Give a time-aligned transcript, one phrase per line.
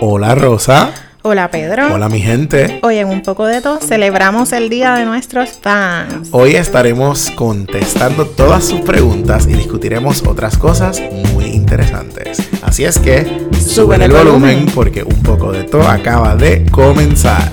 [0.00, 0.92] Hola Rosa.
[1.22, 1.94] Hola Pedro.
[1.94, 2.80] Hola mi gente.
[2.82, 6.28] Hoy en un poco de todo celebramos el Día de nuestros fans.
[6.32, 11.00] Hoy estaremos contestando todas sus preguntas y discutiremos otras cosas
[11.32, 12.48] muy interesantes.
[12.62, 17.50] Así es que suben el volumen porque un poco de todo acaba de comenzar.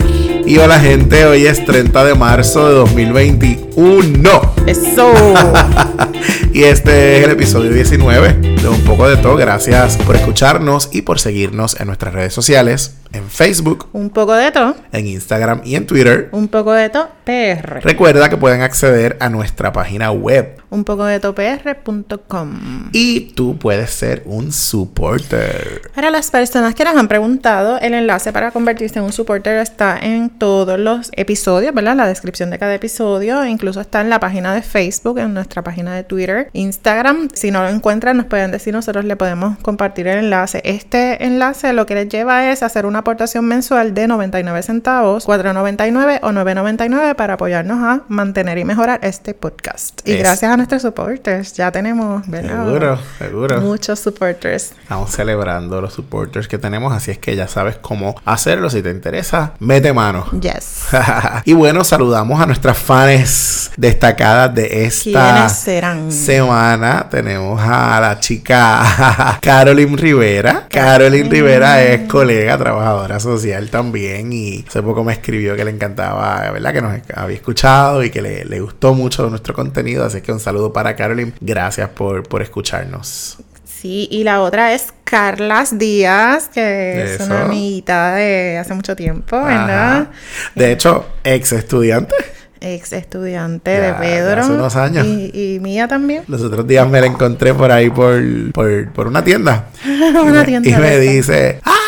[0.49, 4.55] Y hola gente, hoy es 30 de marzo de 2021.
[4.65, 5.13] Eso.
[6.53, 9.35] y este es el episodio 19 de Un poco de todo.
[9.35, 14.51] Gracias por escucharnos y por seguirnos en nuestras redes sociales en Facebook, un poco de
[14.51, 17.81] todo, en Instagram y en Twitter, un poco de todo PR.
[17.83, 22.89] Recuerda que pueden acceder a nuestra página web, un poco de topr.com.
[22.91, 25.81] Y tú puedes ser un supporter.
[25.93, 29.97] Para las personas que nos han preguntado, el enlace para convertirse en un supporter está
[29.99, 31.95] en todos los episodios, ¿verdad?
[31.95, 35.95] La descripción de cada episodio, incluso está en la página de Facebook, en nuestra página
[35.95, 37.29] de Twitter, Instagram.
[37.33, 40.61] Si no lo encuentran, nos pueden decir, nosotros le podemos compartir el enlace.
[40.63, 46.19] Este enlace lo que les lleva es hacer una aportación mensual de 99 centavos, 4.99
[46.21, 50.07] o 9.99 para apoyarnos a mantener y mejorar este podcast.
[50.07, 52.65] Y gracias a nuestros supporters, ya tenemos, ¿verdad?
[52.65, 53.61] Seguro, seguro.
[53.61, 54.73] Muchos supporters.
[54.81, 58.69] Estamos celebrando los supporters que tenemos, así es que ya sabes cómo hacerlo.
[58.69, 60.25] Si te interesa, mete mano.
[60.39, 60.85] Yes.
[61.45, 67.07] y bueno, saludamos a nuestras fans destacadas de esta semana.
[67.09, 70.67] Tenemos a la chica Carolyn Rivera.
[70.69, 76.51] Carolyn Rivera es colega, trabaja social también y hace poco me escribió que le encantaba,
[76.51, 76.73] ¿verdad?
[76.73, 80.05] Que nos había escuchado y que le, gustó mucho nuestro contenido.
[80.05, 81.31] Así que un saludo para Carolyn.
[81.41, 83.37] Gracias por, por escucharnos.
[83.63, 89.41] Sí, y la otra es Carlas Díaz, que es una amiguita de hace mucho tiempo,
[89.43, 90.09] ¿verdad?
[90.55, 92.15] De hecho, ex estudiante
[92.61, 94.41] ex estudiante de Pedro.
[94.41, 95.05] Hace unos años.
[95.05, 96.23] Y, mía también.
[96.27, 99.69] Los otros días me la encontré por ahí por, por, una tienda.
[99.85, 100.69] una tienda.
[100.69, 101.78] Y me dice, ¡ay, escucha lo de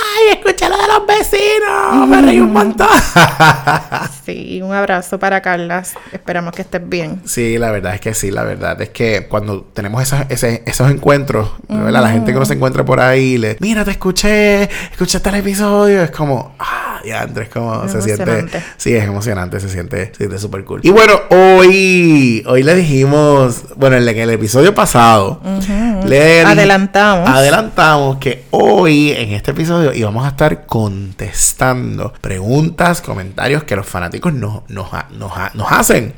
[0.92, 2.08] los vecinos!
[2.08, 2.88] Me reí un montón.
[4.26, 5.94] sí, un abrazo para Carlas.
[6.12, 7.22] Esperamos que estés bien.
[7.26, 11.52] Sí, la verdad es que sí, la verdad es que cuando tenemos esos, esos encuentros,
[11.70, 16.12] La gente que nos encuentra por ahí, le, mira, te escuché, escuchaste el episodio, es
[16.12, 18.48] como, ah, ya, Andrés, como se siente.
[18.78, 20.82] Sí, es emocionante, se siente, se siente súper cool.
[20.84, 25.42] Y bueno, hoy, hoy le dijimos, bueno, en el, episodio pasado,
[26.06, 27.30] le adelantamos.
[27.30, 34.34] Adelantamos que hoy, en este episodio, íbamos a estar contestando preguntas, comentarios que los fanáticos
[34.34, 36.14] nos, nos, nos, hacen.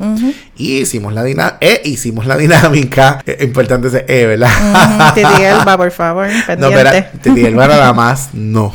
[0.55, 4.50] Y hicimos la dinámica, eh, hicimos la dinámica, eh, importante ese eh, ¿verdad?
[4.61, 6.57] Uh por favor, pendiente.
[6.57, 8.73] No, espera, Titi Elba nada más, no.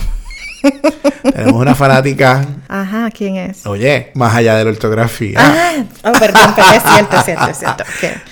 [1.23, 2.45] Tenemos una fanática.
[2.69, 3.67] Ajá, ¿quién es?
[3.67, 5.39] Oye, más allá de la ortografía.
[5.41, 7.85] Ah, oh, perdón, pero es cierto, es cierto, es cierto.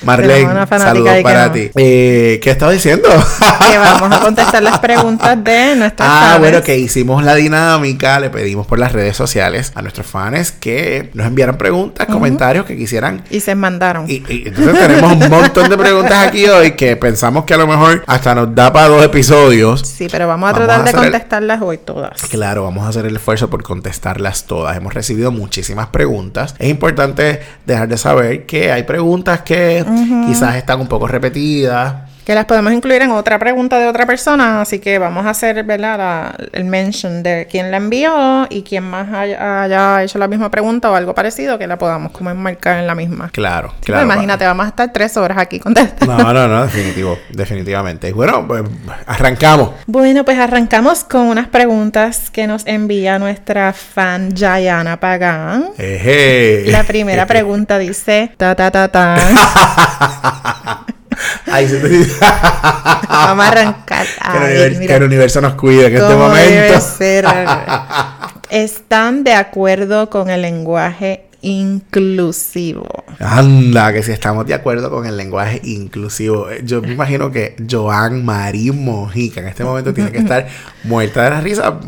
[0.03, 1.70] Marlene, saludos para ti.
[1.76, 3.09] Eh, ¿Qué estaba diciendo?
[3.09, 8.31] que vamos a contestar las preguntas de nuestros Ah, bueno, que hicimos la dinámica, le
[8.31, 13.22] pedimos por las redes sociales a nuestros fans que nos enviaran preguntas, comentarios que quisieran.
[13.31, 14.08] Y se mandaron.
[14.08, 17.66] Y, y, entonces tenemos un montón de preguntas aquí hoy que pensamos que a lo
[17.66, 19.81] mejor hasta nos da para dos episodios.
[19.81, 22.16] Sí, pero vamos a tratar de contestarlas hoy todas.
[22.31, 24.77] Claro, vamos a hacer el esfuerzo por contestarlas todas.
[24.77, 26.54] Hemos recibido muchísimas preguntas.
[26.59, 29.84] Es importante dejar de saber que hay preguntas que
[30.26, 34.60] quizás están un poco repetidas que las podemos incluir en otra pregunta de otra persona,
[34.60, 36.34] así que vamos a hacer ¿verdad?
[36.53, 40.97] el mention de quién la envió y quién más haya, hecho la misma pregunta o
[40.97, 43.31] algo parecido que la podamos como enmarcar en la misma.
[43.31, 44.03] Claro, claro.
[44.03, 46.19] imagínate, vamos a estar tres horas aquí contestando.
[46.19, 48.12] No, no, no, definitivo, definitivamente.
[48.12, 48.64] Bueno, pues
[49.06, 49.70] arrancamos.
[49.87, 55.66] Bueno, pues arrancamos con unas preguntas que nos envía nuestra fan Jayana Pagan.
[55.78, 59.16] La primera pregunta dice, ta ta ta ta.
[61.50, 61.88] Ahí se te...
[63.09, 64.06] Vamos a arrancar.
[64.32, 66.75] que, el universo, nos cuide, que este momento.
[68.50, 72.87] Están de acuerdo con el lenguaje inclusivo.
[73.21, 76.51] Anda, que si estamos de acuerdo con el lenguaje inclusivo.
[76.51, 80.49] Eh, yo me imagino que Joan Marie Mojica en este momento tiene que estar
[80.83, 81.79] muerta de la risa.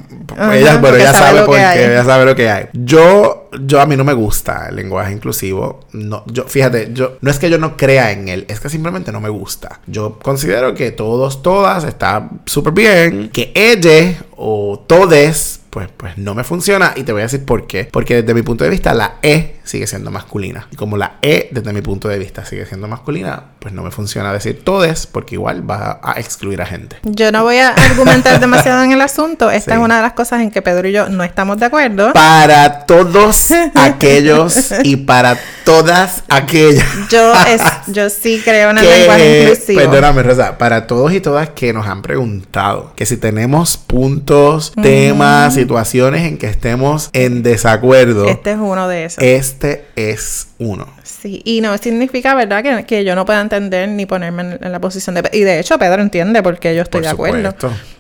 [0.53, 2.67] ella, pero ella sabe, por qué, ella sabe lo que hay.
[2.73, 5.81] Yo, yo a mí no me gusta el lenguaje inclusivo.
[5.93, 9.11] No, yo, fíjate, yo, no es que yo no crea en él, es que simplemente
[9.11, 9.81] no me gusta.
[9.89, 13.31] Yo considero que todos, todas está súper bien.
[13.31, 17.67] Que ella o todes pues, pues no me funciona y te voy a decir por
[17.67, 17.89] qué.
[17.91, 20.67] Porque desde mi punto de vista la E sigue siendo masculina.
[20.71, 23.91] Y como la E, desde mi punto de vista, sigue siendo masculina, pues no me
[23.91, 26.97] funciona decir todes, porque igual va a excluir a gente.
[27.03, 29.51] Yo no voy a argumentar demasiado en el asunto.
[29.51, 32.13] Esta es una de las cosas en que Pedro y yo no estamos de acuerdo.
[32.15, 36.87] Para todos aquellos y para todas aquellas.
[37.11, 39.81] Yo, es, yo sí creo en el lenguaje inclusivo.
[39.81, 40.57] Perdóname, Rosa.
[40.57, 46.39] Para todos y todas que nos han preguntado que si tenemos puntos, temas, situaciones en
[46.39, 48.29] que estemos en desacuerdo.
[48.29, 49.23] Este es uno de esos.
[49.23, 50.87] Este es uno.
[51.03, 54.81] Sí, y no significa, ¿verdad?, que, que yo no pueda entender ni ponerme en, la
[54.81, 55.29] posición de...
[55.33, 57.55] Y de hecho, Pedro entiende porque yo estoy de acuerdo.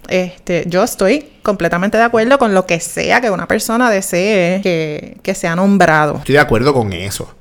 [0.09, 5.19] Este, yo estoy completamente de acuerdo con lo que sea que una persona desee que,
[5.23, 6.17] que sea nombrado.
[6.19, 7.35] Estoy de acuerdo con eso.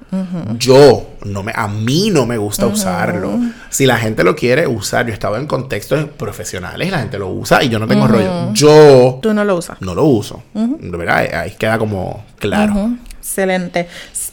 [0.57, 3.39] Yo, no me, a mí no me gusta usarlo.
[3.69, 7.19] Si la gente lo quiere usar, yo he estado en contextos profesionales y la gente
[7.19, 8.53] lo usa y yo no tengo rollo.
[8.53, 9.19] Yo...
[9.21, 9.81] Tú no lo usas.
[9.81, 10.43] No lo uso.
[10.53, 12.91] De verdad, ahí queda como claro.
[13.19, 13.87] Excelente.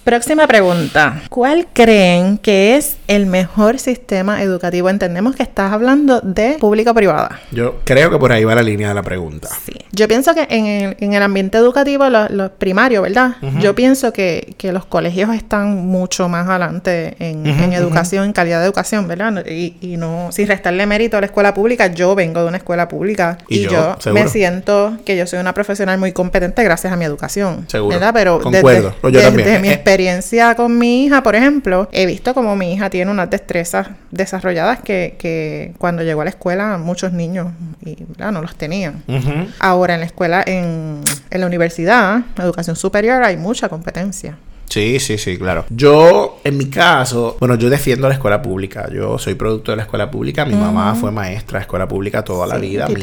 [0.04, 1.22] Próxima pregunta.
[1.30, 4.90] ¿Cuál creen que es el mejor sistema educativo?
[4.90, 7.40] Entendemos que estás hablando de público-privada.
[7.52, 9.48] Yo creo que por ahí va la línea de la pregunta.
[9.64, 9.72] Sí.
[9.92, 13.36] Yo pienso que en el, en el ambiente educativo, los lo primarios, ¿verdad?
[13.60, 18.58] Yo pienso que, que, los colegios están mucho más adelante en, en educación, en calidad
[18.60, 19.46] de educación, ¿verdad?
[19.46, 22.88] Y, y, no, sin restarle mérito a la escuela pública, yo vengo de una escuela
[22.88, 27.06] pública y, yo, me siento que yo soy una profesional muy competente gracias a mi
[27.06, 27.64] educación.
[27.68, 27.94] Seguro.
[27.94, 28.12] ¿verdad?
[28.12, 28.94] Pero Concuerdo.
[29.02, 29.62] Desde, yo también.
[29.62, 29.93] mi experiencia
[30.56, 35.16] con mi hija, por ejemplo, he visto como mi hija tiene unas destrezas desarrolladas que,
[35.18, 37.48] que cuando llegó a la escuela muchos niños
[37.84, 39.02] y, no los tenían.
[39.58, 41.00] Ahora en la escuela, en,
[41.30, 44.36] en la universidad, educación superior, hay mucha competencia.
[44.68, 45.64] Sí, sí, sí, claro.
[45.70, 48.88] Yo, en mi caso, bueno, yo defiendo la escuela pública.
[48.92, 50.44] Yo soy producto de la escuela pública.
[50.44, 52.88] Mi mamá fue maestra de escuela pública toda la vida.
[52.88, 52.96] Mi,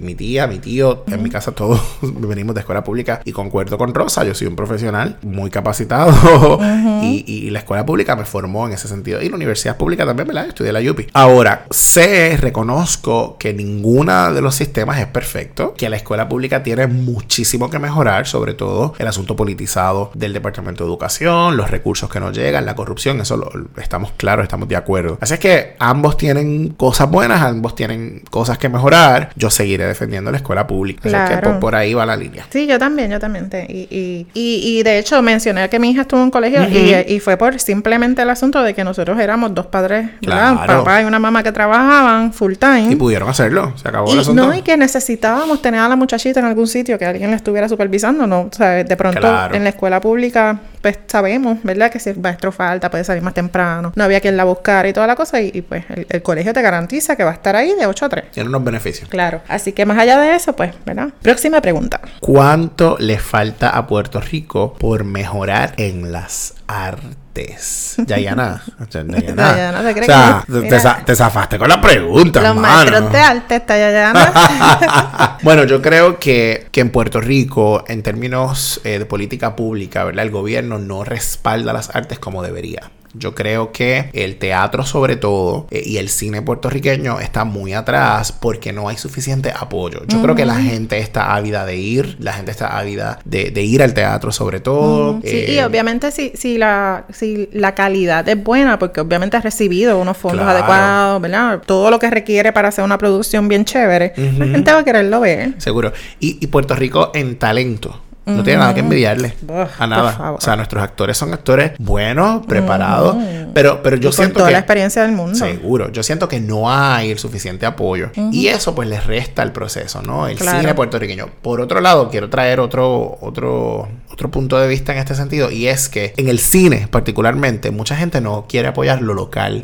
[0.00, 3.94] mi, tía, mi tío, en mi casa todos venimos de escuela pública y concuerdo con
[3.94, 4.24] Rosa.
[4.24, 6.60] Yo soy un profesional muy capacitado
[7.02, 9.22] y, y, la escuela pública me formó en ese sentido.
[9.22, 10.48] Y la universidad pública también, ¿verdad?
[10.48, 11.08] Estudié la UPI.
[11.14, 16.86] Ahora, sé, reconozco que ninguno de los sistemas es perfecto, que la escuela pública tiene
[16.86, 22.20] muchísimo que mejorar, sobre todo el asunto politizado del departamento de educación, los recursos que
[22.20, 25.18] nos llegan, la corrupción, eso lo, estamos claros, estamos de acuerdo.
[25.20, 29.30] Así es que ambos tienen cosas buenas, ambos tienen cosas que mejorar.
[29.36, 31.08] Yo seguiré defendiendo la escuela pública.
[31.08, 32.46] Así que por, ahí va la línea.
[32.50, 33.48] Sí, yo también, yo también.
[33.48, 37.36] Te, y, y, y, de hecho mencioné que mi hija estuvo en colegio y, fue
[37.36, 41.42] por simplemente el asunto de que nosotros éramos dos padres, Un papá y una mamá
[41.42, 42.92] que trabajaban full time.
[42.92, 44.46] Y pudieron hacerlo, se acabó el asunto.
[44.46, 47.68] No, y que necesitábamos tener a la muchachita en algún sitio, que alguien la estuviera
[47.68, 48.42] supervisando, ¿no?
[48.42, 51.90] O sea, de pronto en la escuela pública pues sabemos, ¿verdad?
[51.90, 53.92] Que si el maestro falta, puede salir más temprano.
[53.94, 55.40] No había quien la buscar y toda la cosa.
[55.40, 58.30] Y, pues el, colegio te garantiza que va a estar ahí de 8 a 3.
[58.32, 59.08] Tiene unos beneficios.
[59.08, 59.42] Claro.
[59.48, 61.08] Así que más allá de eso, pues, ¿verdad?
[61.22, 62.00] Próxima pregunta.
[62.20, 67.25] ¿Cuánto le falta a Puerto Rico por mejorar en las artes?
[68.06, 68.62] Yayana.
[68.90, 69.82] Yayana.
[69.82, 75.38] ¿te crees o sea, te, zafaste con la pregunta, Los maestros de arte está Yayana.
[75.42, 80.24] bueno, yo creo que, que en Puerto Rico, en términos eh, de política pública, ¿verdad?
[80.24, 82.90] El gobierno no respalda las artes como debería.
[83.18, 88.32] Yo creo que el teatro sobre todo eh, y el cine puertorriqueño está muy atrás
[88.32, 90.02] porque no hay suficiente apoyo.
[90.06, 93.82] Yo creo que la gente está ávida de ir, la gente está ávida de, ir
[93.82, 95.20] al teatro sobre todo.
[95.24, 99.44] Sí, y eh, obviamente si, si, la, si la calidad es buena, porque obviamente has
[99.44, 101.62] recibido unos fondos adecuados, ¿verdad?
[101.64, 105.20] Todo lo que requiere para hacer una producción bien chévere, la gente va a quererlo
[105.20, 105.54] ver.
[105.58, 105.92] Seguro.
[106.20, 109.34] Y, y Puerto Rico en talento no tiene nada que envidiarle
[109.78, 110.32] a nada.
[110.32, 113.16] O sea, nuestros actores son actores buenos, preparados,
[113.54, 115.36] pero, pero yo siento con toda la experiencia del mundo.
[115.36, 115.90] Seguro.
[115.92, 118.10] Yo siento que no hay el suficiente apoyo.
[118.32, 120.26] Y eso pues les resta el proceso, ¿no?
[120.26, 121.28] El cine puertorriqueño.
[121.40, 125.50] Por otro lado, quiero traer otro, otro, otro punto de vista en este sentido.
[125.50, 129.62] Y es que en el cine, particularmente, mucha gente no quiere apoyar lo local.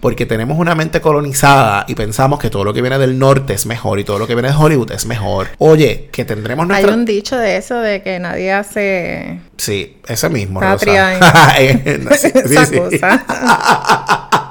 [0.00, 3.66] Porque tenemos una mente colonizada y pensamos que todo lo que viene del norte es
[3.66, 5.48] mejor y todo lo que viene de Hollywood es mejor.
[5.58, 6.92] Oye, que tendremos nuestra...
[6.92, 9.40] Hay un dicho de eso de que nadie hace.
[9.56, 10.60] Sí, ese mismo.
[10.60, 11.18] Patria
[11.58, 12.08] en...
[12.16, 12.32] sí,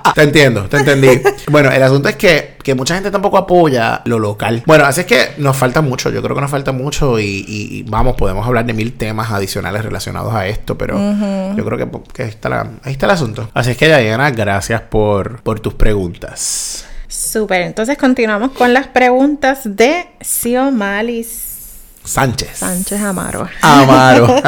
[0.16, 1.22] te entiendo, te entendí.
[1.50, 4.64] Bueno, el asunto es que, que, mucha gente tampoco apoya lo local.
[4.66, 8.16] Bueno, así es que nos falta mucho, yo creo que nos falta mucho y, vamos,
[8.16, 10.98] podemos hablar de mil temas adicionales relacionados a esto, pero
[11.56, 13.50] yo creo que, que ahí, está la, ahí está el asunto.
[13.54, 16.86] Así es que, Diana, gracias por, por tus preguntas.
[17.08, 21.49] Súper, entonces continuamos con las preguntas de Siomalis.
[22.04, 22.58] Sánchez.
[22.58, 23.48] Sánchez Amaro.
[23.62, 24.28] Amaro.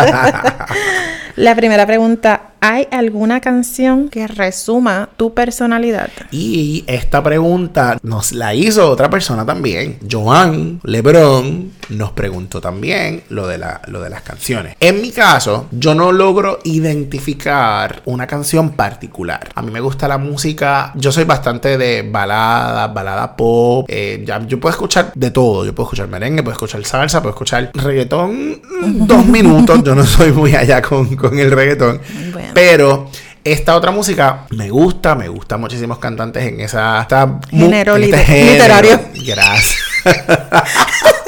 [1.35, 6.09] la primera pregunta ¿hay alguna canción que resuma tu personalidad?
[6.29, 9.97] Y esta pregunta nos la hizo otra persona también.
[10.09, 14.75] Joan Lebron nos preguntó también lo de, la, lo de las canciones.
[14.79, 19.49] En mi caso, yo no logro identificar una canción particular.
[19.55, 23.85] A mí me gusta la música, yo soy bastante de balada, balada pop.
[23.89, 25.65] Eh, ya, yo puedo escuchar de todo.
[25.65, 28.61] Yo puedo escuchar merengue, puedo escuchar salsa, puedo escuchar reggaetón
[29.07, 29.83] dos minutos.
[29.83, 31.07] Yo no soy muy allá con,
[31.37, 32.01] el reggaetón.
[32.53, 33.09] Pero
[33.43, 37.07] esta otra música me gusta, me gusta muchísimos cantantes en esa
[37.49, 38.99] género, este literario.
[39.25, 39.77] Gracias.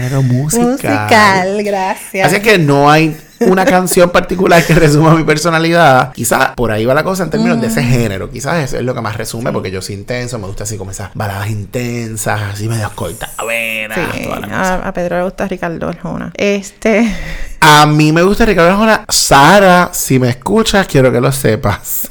[0.00, 0.66] género musical.
[0.66, 2.32] Musical, gracias.
[2.32, 6.12] Así que no hay una canción particular que resuma mi personalidad.
[6.12, 7.88] Quizás por ahí va la cosa en términos de ese mm.
[7.88, 8.30] género.
[8.30, 10.90] Quizás eso es lo que más resume, porque yo soy intenso, me gusta así como
[10.90, 13.98] esas baladas intensas, así medio cortavenas.
[14.14, 16.32] Sí, a, a, Pedro le gusta Ricardo Arjona.
[16.36, 17.14] Este.
[17.62, 19.04] A mí me gusta Ricardo Arjona.
[19.10, 22.08] Sara, si me escuchas, quiero que lo sepas.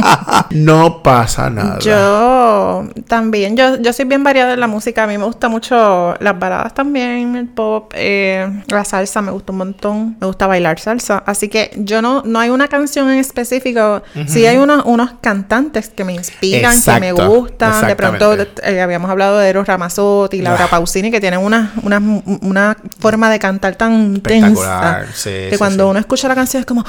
[0.50, 1.80] no pasa nada.
[1.80, 5.02] Yo también, yo, yo soy bien variada en la música.
[5.02, 9.50] A mí me gusta mucho las baladas también, el pop, eh, la salsa me gusta
[9.50, 10.16] un montón.
[10.20, 11.22] Me gusta bailar salsa.
[11.26, 14.02] Así que yo no, no hay una canción en específico.
[14.26, 17.86] Sí hay unos, unos cantantes que me inspiran, que me gustan.
[17.86, 21.98] De pronto eh, habíamos hablado de Eros Ramazzotti y Laura Pausini, que tienen una, una,
[22.42, 25.04] una forma de cantar tan intensa.
[25.24, 26.84] que cuando uno escucha la canción es como...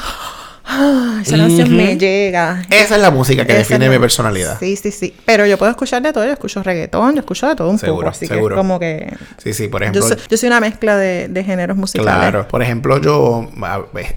[0.66, 2.64] Ah, esa canción me llega.
[2.70, 4.60] Esa es la música que define mi personalidad.
[4.60, 5.14] Sí, sí, sí.
[5.26, 6.26] Pero yo puedo escuchar de todo.
[6.26, 8.08] Yo escucho reggaetón, yo escucho de todo un poco.
[8.08, 8.56] Así seguro.
[8.56, 9.14] que como que.
[9.38, 10.08] Sí, sí, por ejemplo.
[10.30, 12.14] Yo soy, una mezcla de, de, géneros musicales.
[12.14, 12.48] Claro.
[12.48, 13.50] Por ejemplo, yo,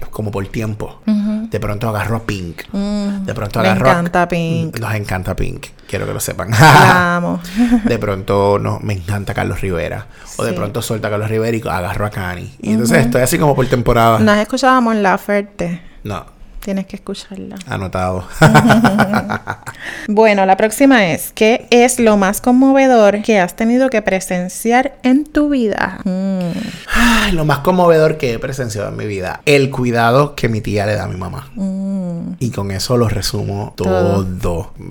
[0.09, 2.63] como por tiempo, de pronto agarro a Pink.
[2.71, 3.83] Mm, de pronto agarro.
[3.83, 4.79] Me encanta Pink.
[4.79, 5.67] Nos encanta Pink.
[5.87, 6.53] Quiero que lo sepan.
[6.53, 7.39] amo.
[7.85, 10.07] de pronto no, me encanta Carlos Rivera.
[10.37, 12.55] O de pronto suelta a Carlos Rivera y agarro a Cani.
[12.61, 14.19] Y entonces estoy así como por temporada.
[14.19, 15.81] ¿No has escuchado a Mon Laferte?
[16.03, 16.37] No.
[16.67, 17.55] Tienes que escucharla.
[17.65, 18.27] Anotado.
[20.09, 25.23] bueno, la próxima es, ¿qué es lo más conmovedor que has tenido que presenciar en
[25.23, 25.99] tu vida?
[26.03, 27.35] Mm.
[27.35, 30.95] lo más conmovedor que he presenciado en mi vida, el cuidado que mi tía le
[30.95, 31.47] da a mi mamá.
[31.55, 32.06] Mm.
[32.39, 34.25] Y con eso lo resumo todo.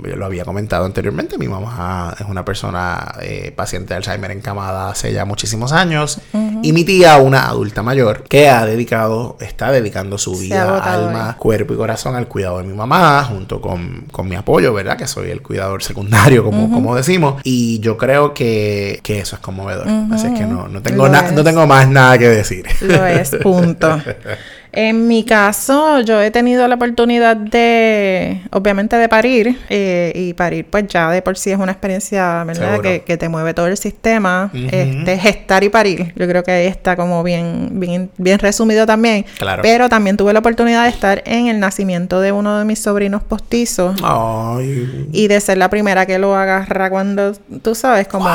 [0.04, 4.90] Yo lo había comentado anteriormente, mi mamá es una persona eh, paciente de Alzheimer encamada
[4.90, 6.20] hace ya muchísimos años.
[6.62, 11.74] Y mi tía, una adulta mayor, que ha dedicado, está dedicando su vida, alma, cuerpo
[11.74, 14.96] y corazón al cuidado de mi mamá, junto con, con mi apoyo, ¿verdad?
[14.96, 17.40] Que soy el cuidador secundario, como, como decimos.
[17.44, 19.88] Y yo creo que, que eso es conmovedor.
[20.12, 22.66] Así es que no, no, tengo no tengo más nada que decir.
[22.80, 24.00] Lo es, punto.
[24.76, 29.58] En mi caso, yo he tenido la oportunidad de, obviamente, de parir.
[29.70, 32.80] Eh, y parir, pues ya de por sí es una experiencia, ¿verdad?
[32.82, 34.50] Que, que, te mueve todo el sistema.
[34.52, 36.12] este, gestar y parir.
[36.14, 39.24] Yo creo que ahí está como bien, bien, bien resumido también.
[39.38, 39.62] Claro.
[39.62, 43.22] Pero también tuve la oportunidad de estar en el nacimiento de uno de mis sobrinos
[43.22, 43.98] postizos.
[44.04, 45.08] Ay.
[45.10, 48.28] Y de ser la primera que lo agarra cuando, tú sabes, como...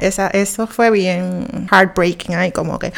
[0.00, 2.94] Esa, eso fue bien heartbreaking ahí, como que...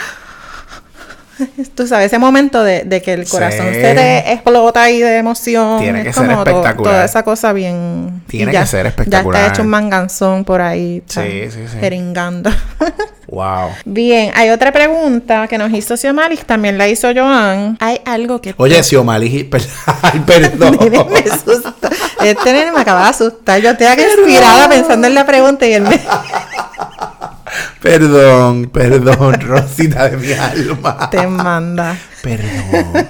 [1.74, 5.80] Tú sabes, ese momento de, de que el corazón se te explota ahí de emoción.
[5.80, 6.76] Tiene que ser espectacular.
[6.76, 8.22] toda esa cosa bien.
[8.26, 9.40] Tiene que ser espectacular.
[9.40, 11.02] Ya está hecho un manganzón por ahí.
[11.06, 11.78] Sí, sí, sí.
[11.80, 12.50] Jeringando.
[13.30, 13.72] Wow.
[13.84, 17.76] Bien, hay otra pregunta que nos hizo Xiomalis, también la hizo Joan.
[17.78, 18.54] Hay algo que.
[18.56, 19.44] Oye, Xiomalis,
[20.26, 20.78] perdón.
[21.10, 21.90] me asusta.
[22.24, 23.60] Este nene me acaba de asustar.
[23.60, 26.00] Yo que inspirada pensando en la pregunta y él me.
[27.80, 31.10] Perdón, perdón, Rosita de mi alma.
[31.10, 31.96] Te manda.
[32.22, 33.08] Perdón.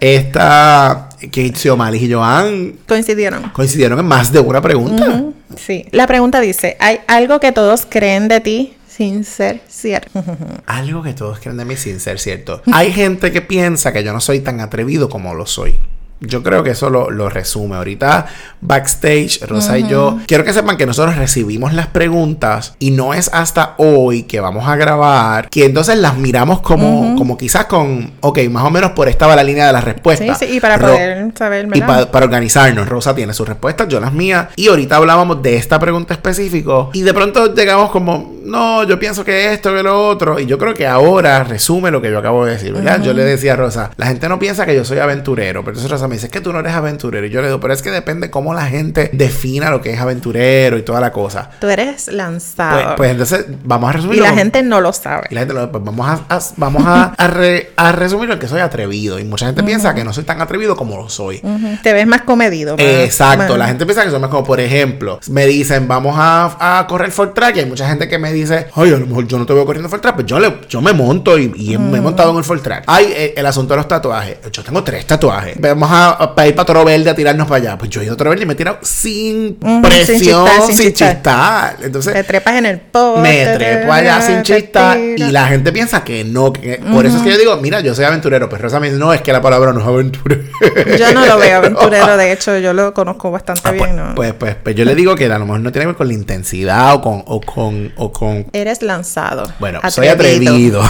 [0.00, 3.50] Esta, Kate Siomalis y Joan coincidieron.
[3.50, 5.24] Coincidieron en más de una pregunta.
[5.56, 5.86] Sí.
[5.92, 10.24] La pregunta dice: ¿Hay algo que todos creen de ti sin ser cierto.
[10.66, 12.62] Algo que todos creen de mí sin ser cierto.
[12.72, 15.78] Hay gente que piensa que yo no soy tan atrevido como lo soy.
[16.20, 17.76] Yo creo que eso lo, resume.
[17.76, 18.26] Ahorita,
[18.60, 23.30] backstage, Rosa y yo, quiero que sepan que nosotros recibimos las preguntas y no es
[23.32, 28.38] hasta hoy que vamos a grabar, que entonces las miramos como, como quizás con, ok,
[28.50, 30.38] más o menos por esta va la línea de las respuestas.
[30.38, 32.88] Sí, sí, y para poder saber, Y para organizarnos.
[32.88, 34.48] Rosa tiene sus respuestas, yo las mías.
[34.56, 39.24] Y ahorita hablábamos de esta pregunta específico y de pronto llegamos como, no, yo pienso
[39.24, 40.38] que esto, que lo otro.
[40.38, 43.02] Y yo creo que ahora resume lo que yo acabo de decir, ¿verdad?
[43.02, 45.90] Yo le decía a Rosa, la gente no piensa que yo soy aventurero, pero entonces
[45.90, 47.26] Rosa me dice, que tú no eres aventurero.
[47.26, 50.00] Y yo le digo, pero es que depende cómo la gente defina lo que es
[50.00, 51.50] aventurero y toda la cosa.
[51.60, 52.96] Tú eres lanzado.
[52.96, 54.18] Pues, pues entonces vamos a resumir.
[54.18, 55.28] Y la gente no lo sabe.
[55.30, 59.18] Y la gente lo, pues vamos a, vamos a, a, resumir lo que soy atrevido.
[59.18, 61.42] Y mucha gente piensa que no soy tan atrevido como lo soy.
[61.82, 62.76] Te ves más comedido.
[62.78, 63.56] Exacto.
[63.56, 67.10] La gente piensa que soy más como, por ejemplo, me dicen, vamos a, a correr
[67.10, 67.56] for track.
[67.56, 69.64] Y hay mucha gente que me dice, oye, a lo mejor yo no te veo
[69.64, 70.14] corriendo for track.
[70.14, 71.48] Pues yo, le, yo me monto y,
[71.78, 72.84] me he montado en el for track.
[72.86, 74.38] Hay eh, el asunto de los tatuajes.
[74.52, 75.56] Yo tengo tres tatuajes.
[75.60, 77.78] Vamos a a, ir para Toro Verde a tirarnos para allá.
[77.78, 81.76] Pues yo he ido a Toro Verde y me he tirado sin presión, sin chistar.
[81.82, 83.20] Entonces, te trepas en el poste.
[83.20, 84.98] Me trepo allá sin chistar.
[84.98, 86.52] Y la gente piensa que no.
[86.52, 88.48] Que, Por eso es que yo digo, mira, yo soy aventurero.
[88.48, 90.42] Pero Rosa me dice, no, es que la palabra no es aventurero.
[90.98, 92.16] Yo no lo veo aventurero.
[92.16, 93.96] De hecho, yo lo conozco bastante ah, bien.
[94.14, 95.96] Pues, pues, pues, pues, yo le digo que a lo mejor no tiene que ver
[95.96, 97.22] con la intensidad o con.
[97.26, 98.46] O con, o con...
[98.52, 99.44] Eres lanzado.
[99.58, 100.82] Bueno, soy atrevido.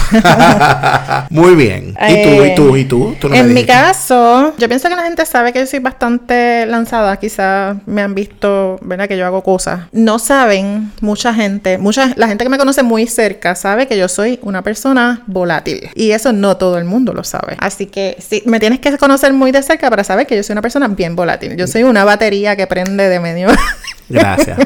[1.29, 1.95] Muy bien.
[2.07, 2.75] ¿Y tú?
[2.75, 3.09] ¿Y tú?
[3.09, 3.29] ¿Y tú?
[3.33, 7.17] en mi caso, yo pienso que la gente sabe que yo soy bastante lanzada.
[7.17, 9.07] Quizás me han visto, ¿verdad?
[9.07, 9.81] Que yo hago cosas.
[9.93, 14.09] No saben, mucha gente, mucha, la gente que me conoce muy cerca sabe que yo
[14.09, 15.89] soy una persona volátil.
[15.95, 17.55] Y eso no todo el mundo lo sabe.
[17.59, 20.53] Así que sí, me tienes que conocer muy de cerca para saber que yo soy
[20.53, 21.55] una persona bien volátil.
[21.55, 23.47] Yo soy una batería que prende de medio.
[24.09, 24.57] Gracias.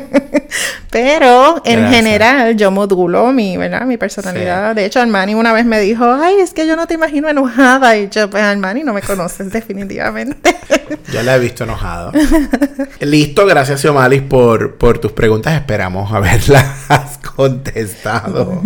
[0.94, 3.82] Pero en general yo modulo mi, ¿verdad?
[3.86, 4.76] Mi personalidad.
[4.76, 7.98] De hecho, Armani una vez me dijo, ay, es que yo no te imagino enojada.
[7.98, 10.23] Y yo, pues Armani, no me conoces definitivamente.
[11.12, 12.12] Yo la he visto enojado.
[13.00, 15.54] Listo, gracias Siomalis por, por tus preguntas.
[15.54, 18.62] Esperamos haberlas contestado.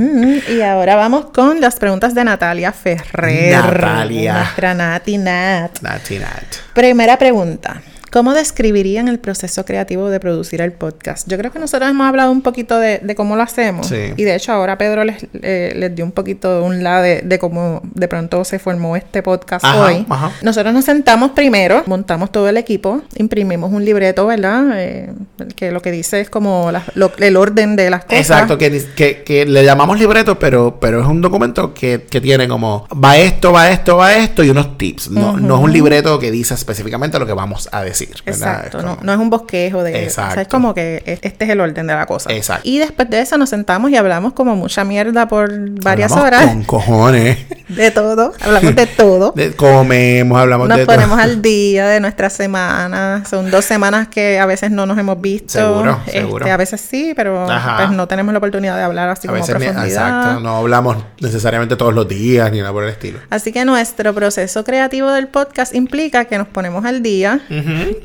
[0.49, 3.53] Y ahora vamos con las preguntas de Natalia Ferrer.
[3.53, 4.33] Natalia.
[4.33, 5.81] Nuestra Nati Nat.
[5.81, 6.55] Nati Nat.
[6.73, 7.81] Primera pregunta.
[8.11, 11.27] ¿Cómo describirían el proceso creativo de producir el podcast?
[11.29, 13.91] Yo creo que nosotros hemos hablado un poquito de, cómo lo hacemos.
[13.91, 17.81] Y de hecho ahora Pedro les, eh, les dio un poquito un lado de, cómo
[17.83, 20.05] de pronto se formó este podcast hoy.
[20.41, 24.65] Nosotros nos sentamos primero, montamos todo el equipo, imprimimos un libreto, ¿verdad?
[24.75, 25.09] Eh,
[25.55, 26.71] que lo que dice es como
[27.17, 28.19] el orden de las cosas.
[28.19, 33.17] Exacto, que, que, le llamamos libreto, pero, pero es un documento que, tiene como va
[33.17, 35.11] esto, va esto, va esto y unos tips.
[35.11, 37.96] No, no es un libreto que dice específicamente lo que vamos a decir.
[38.01, 40.03] Exacto, no, es un bosquejo de...
[40.03, 40.41] Exacto.
[40.41, 42.31] es como que e, este es el orden de la cosa.
[42.31, 42.67] Exacto.
[42.67, 45.51] Y después de eso nos sentamos y hablamos como mucha mierda por
[45.81, 46.45] varias horas.
[46.45, 47.37] Con cojones.
[47.67, 49.33] De todo, hablamos de todo.
[49.57, 50.85] comemos, hablamos de todo.
[50.85, 53.23] Nos ponemos al día de nuestra semana.
[53.29, 55.49] Son dos semanas que a veces no nos hemos visto.
[55.49, 56.49] Seguro, este, seguro.
[56.49, 59.85] A veces sí, pero pues no tenemos la oportunidad de hablar así como a profundidad.
[59.85, 63.19] exacto, no hablamos necesariamente todos los días ni nada por el estilo.
[63.29, 67.41] Así que nuestro proceso creativo del podcast implica que nos ponemos al día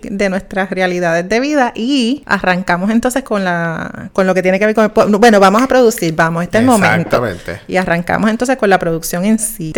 [0.02, 4.66] de nuestras realidades de vida y arrancamos entonces con la con lo que tiene que
[4.66, 7.22] ver con el bueno vamos a producir vamos este es el momento.
[7.68, 9.72] Y arrancamos entonces con la producción en sí.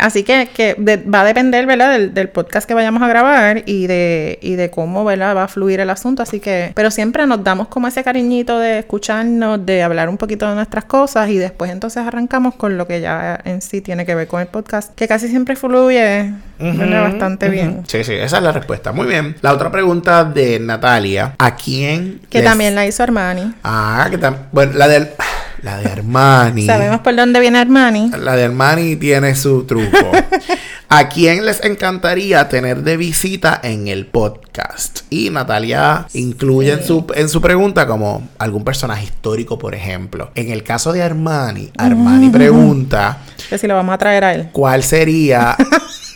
[0.00, 0.74] Así que, que
[1.12, 5.04] va a depender verdad del, podcast que vayamos a grabar y de y de cómo
[5.04, 6.22] verdad va a fluir el asunto.
[6.22, 10.48] Así que pero siempre nos damos como ese cariñito de escucharnos de hablar un poquito
[10.48, 14.14] de nuestras cosas y después entonces arrancamos con lo que ya en sí tiene que
[14.14, 17.82] ver con el podcast que casi siempre fluye bastante bien.
[17.86, 18.92] Sí sí esa es la respuesta.
[18.92, 21.34] Muy bien la otra pregunta de Natalia.
[21.36, 22.20] ¿A quién?
[22.30, 23.52] Que también la hizo Armani.
[23.64, 24.46] Ah, que también.
[24.52, 25.10] Bueno, la del.
[25.62, 26.66] La de Armani.
[26.66, 28.10] Sabemos por dónde viene Armani.
[28.18, 30.10] La de Armani tiene su truco.
[30.88, 35.02] ¿A quién les encantaría tener de visita en el podcast?
[35.08, 40.32] Y Natalia incluye en, su, en su pregunta como algún personaje histórico, por ejemplo.
[40.34, 43.18] En el caso de Armani, Armani pregunta...
[43.48, 44.48] Que si lo vamos a traer a él.
[44.50, 45.56] ¿Cuál sería...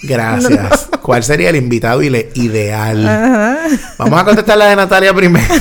[0.07, 0.89] Gracias.
[1.03, 3.05] ¿Cuál sería el invitado ideal?
[3.99, 5.47] Vamos a contestar la de Natalia primero.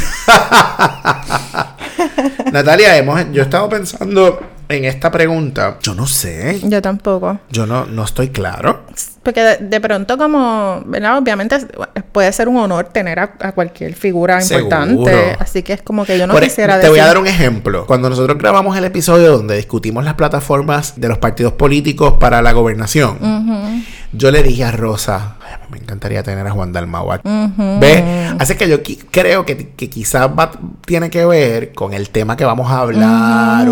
[2.52, 5.78] Natalia, hemos, yo he estado pensando en esta pregunta.
[5.82, 6.60] Yo no sé.
[6.64, 7.40] Yo tampoco.
[7.52, 8.84] Yo no, no estoy claro.
[9.24, 11.18] Porque de, pronto como, ¿verdad?
[11.18, 11.58] Obviamente
[12.12, 15.36] puede ser un honor tener a, cualquier figura importante.
[15.40, 17.86] Así que es como que yo no e- quisiera Te voy a dar un ejemplo.
[17.88, 22.52] Cuando nosotros grabamos el episodio donde discutimos las plataformas de los partidos políticos para la
[22.52, 23.18] gobernación,
[24.12, 25.36] yo le dije a Rosa,
[25.70, 27.10] me encantaría tener a Juan Dalmau
[27.80, 28.04] ¿Ve?
[28.40, 28.80] Así que yo
[29.12, 30.30] creo que, que quizás
[30.86, 33.68] tiene que ver con el tema que vamos a hablar,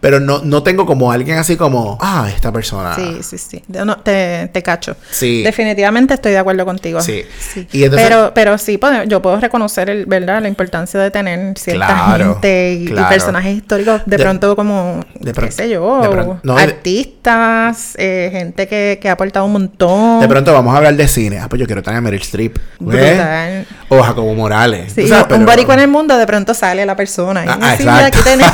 [0.00, 2.94] pero no, no tengo como alguien así como, ah, esta persona.
[2.94, 3.62] Sí, sí, sí.
[3.68, 4.96] no, te, te cacho.
[5.10, 5.42] Sí.
[5.42, 7.00] Definitivamente estoy de acuerdo contigo.
[7.00, 7.24] Sí.
[7.72, 10.42] pero, pero sí, yo puedo reconocer, el, ¿verdad?
[10.42, 15.68] La importancia de tener cierta gente y, personajes históricos de, pronto como, de qué sé
[15.68, 19.71] yo, artistas, eh, gente que, que ha aportado un montón.
[19.78, 21.38] De pronto vamos a hablar de cine.
[21.40, 22.56] Ah, pues yo quiero tener a Meryl Streep.
[22.78, 23.66] Brutal.
[23.88, 24.92] O Jacobo Morales.
[24.94, 27.44] Sí, un borico en el mundo, de pronto sale la persona.
[27.46, 27.72] Ah,
[28.06, 28.52] aquí, tenemos,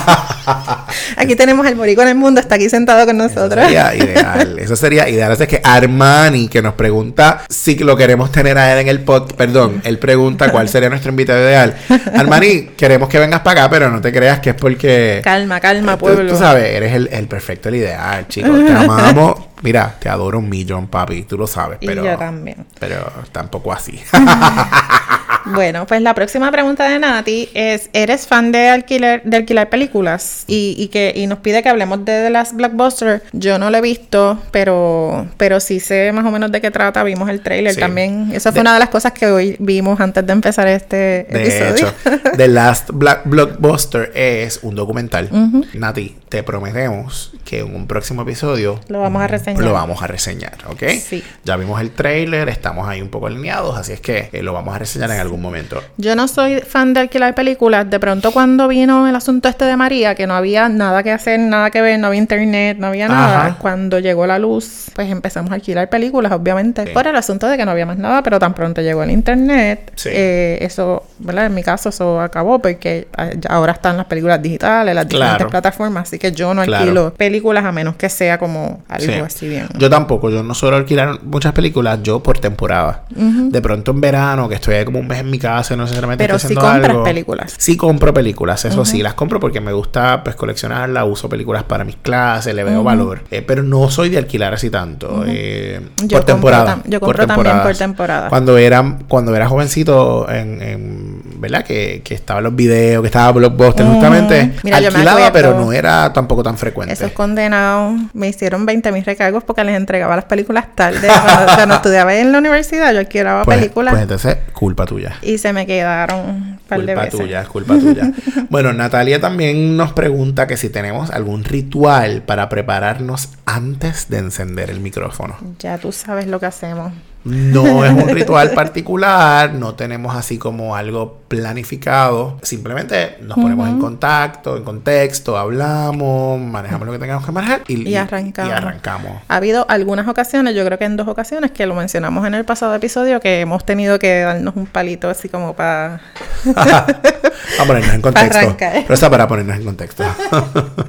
[1.16, 3.58] aquí tenemos el borico en el mundo, está aquí sentado con nosotros.
[3.58, 4.58] Eso sería ideal.
[4.58, 5.32] Eso sería ideal.
[5.32, 9.32] es que Armani, que nos pregunta si lo queremos tener a él en el pod,
[9.34, 11.76] perdón, él pregunta cuál sería nuestro invitado ideal.
[12.14, 15.20] Armani, queremos que vengas para acá, pero no te creas que es porque...
[15.22, 16.32] Calma, calma, pueblo.
[16.32, 18.64] Tú, sabes, eres el, el perfecto, el ideal, chicos.
[18.64, 19.48] Te amamos.
[19.62, 21.22] Mira, te adoro un millón, papi.
[21.22, 22.02] Tú lo sabes, pero.
[22.02, 22.66] Y yo también.
[22.78, 24.00] Pero tampoco así.
[25.46, 30.44] bueno, pues la próxima pregunta de Nati es: ¿Eres fan de alquiler, de alquilar películas?
[30.46, 33.22] Y, y que y nos pide que hablemos de The Last Blockbuster.
[33.32, 37.02] Yo no lo he visto, pero, pero sí sé más o menos de qué trata.
[37.02, 38.30] Vimos el trailer también.
[38.32, 41.88] Esa fue una de las cosas que hoy vimos antes de empezar este de episodio.
[41.88, 45.28] Hecho, The Last Black Blockbuster es un documental.
[45.74, 49.64] Nati, te prometemos que en un próximo episodio lo vamos a reseñar.
[49.64, 50.82] Lo vamos a reseñar, ¿ok?
[51.00, 51.22] Sí.
[51.44, 54.74] Ya vimos el trailer, estamos ahí un poco alineados, así es que eh, lo vamos
[54.74, 55.80] a reseñar en algún momento.
[55.96, 57.88] Yo no soy fan de alquilar películas.
[57.88, 61.38] De pronto cuando vino el asunto este de María, que no había nada que hacer,
[61.38, 63.56] nada que ver, no había internet, no había nada.
[63.58, 67.64] Cuando llegó la luz, pues empezamos a alquilar películas, obviamente, por el asunto de que
[67.64, 71.46] no había más nada, pero tan pronto llegó el internet, eh, eso, ¿verdad?
[71.46, 76.08] En mi caso eso acabó porque ah, ahora están las películas digitales, las diferentes plataformas,
[76.08, 79.68] así que yo no alquilo películas a menos que sea como algo así bien.
[79.78, 83.04] Yo tampoco, yo no suelo alquilar muchas películas, yo por temporada.
[83.10, 86.24] De pronto en verano, que estoy ahí como un mes en mi casa, no necesariamente
[86.24, 87.54] Pero estoy sí compras películas.
[87.58, 91.84] Sí compro películas, eso sí, las compro porque me gusta pues coleccionarlas, uso películas para
[91.84, 93.22] mis clases, le veo valor.
[93.30, 95.24] Eh, pero no soy de alquilar así tanto.
[95.26, 96.80] Eh, por temporada.
[96.86, 98.28] Yo compro también por temporada.
[98.28, 101.64] Cuando era, cuando era jovencito, en, ¿verdad?
[101.64, 106.56] Que, que estaban los videos, que estaba Blockbuster, justamente alquilaba, pero no era tampoco tan
[106.56, 106.92] frecuente.
[106.92, 111.08] Esos condenados me hicieron 20 mil recargos porque les entregaba las películas tarde.
[111.56, 113.92] cuando, estudiaba en la universidad, yo alquilaba pues, películas.
[113.92, 115.07] Pues entonces, culpa tuya.
[115.22, 117.20] Y se me quedaron un par culpa de veces.
[117.20, 118.12] tuya, culpa tuya.
[118.50, 124.70] bueno, Natalia también nos pregunta que si tenemos algún ritual para prepararnos antes de encender
[124.70, 125.36] el micrófono.
[125.58, 126.92] Ya tú sabes lo que hacemos.
[127.24, 132.38] No es un ritual particular, no tenemos así como algo planificado.
[132.42, 137.94] Simplemente nos ponemos en contacto, en contexto, hablamos, manejamos lo que tengamos que manejar y,
[137.94, 138.50] arrancamos.
[138.50, 139.22] y, arrancamos.
[139.28, 142.44] Ha habido algunas ocasiones, yo creo que en dos ocasiones, que lo mencionamos en el
[142.44, 146.00] pasado episodio, que hemos tenido que darnos un palito así como para...
[146.54, 148.56] para ponernos en contexto.
[148.58, 150.04] Pero está para ponernos en contexto.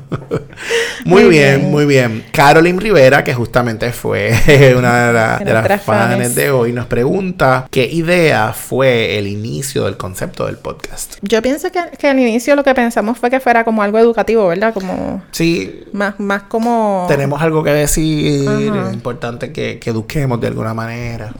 [1.06, 2.26] muy, bien, muy bien.
[2.32, 4.32] Caroline Rivera, que justamente fue
[4.78, 9.98] una de, de las fans de hoy, nos pregunta qué idea fue el inicio del
[9.98, 11.16] concepto del podcast.
[11.22, 14.48] Yo pienso que, que al inicio lo que pensamos fue que fuera como algo educativo,
[14.48, 14.74] ¿verdad?
[14.74, 15.24] Como...
[15.32, 15.84] Sí.
[15.94, 17.06] Más, más como...
[17.08, 21.34] Tenemos algo que decir, es importante que, que, eduquemos de alguna manera.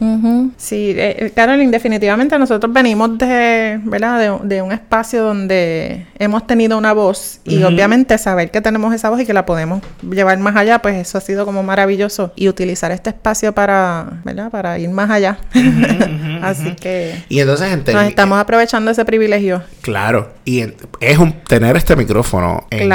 [0.58, 4.42] Sí, eh, eh, Caroline, definitivamente nosotros venimos de, ¿verdad?
[4.44, 9.22] De, un espacio donde hemos tenido una voz y obviamente saber que tenemos esa voz
[9.22, 12.92] y que la podemos llevar más allá, pues eso ha sido como maravilloso y utilizar
[12.92, 14.50] este espacio para, ¿verdad?
[14.50, 15.40] Para ir más allá.
[16.42, 19.62] Así que y entonces nos estamos aprovechando ese privilegio.
[19.82, 20.64] Claro, y
[21.00, 22.92] es un tener este micrófono en,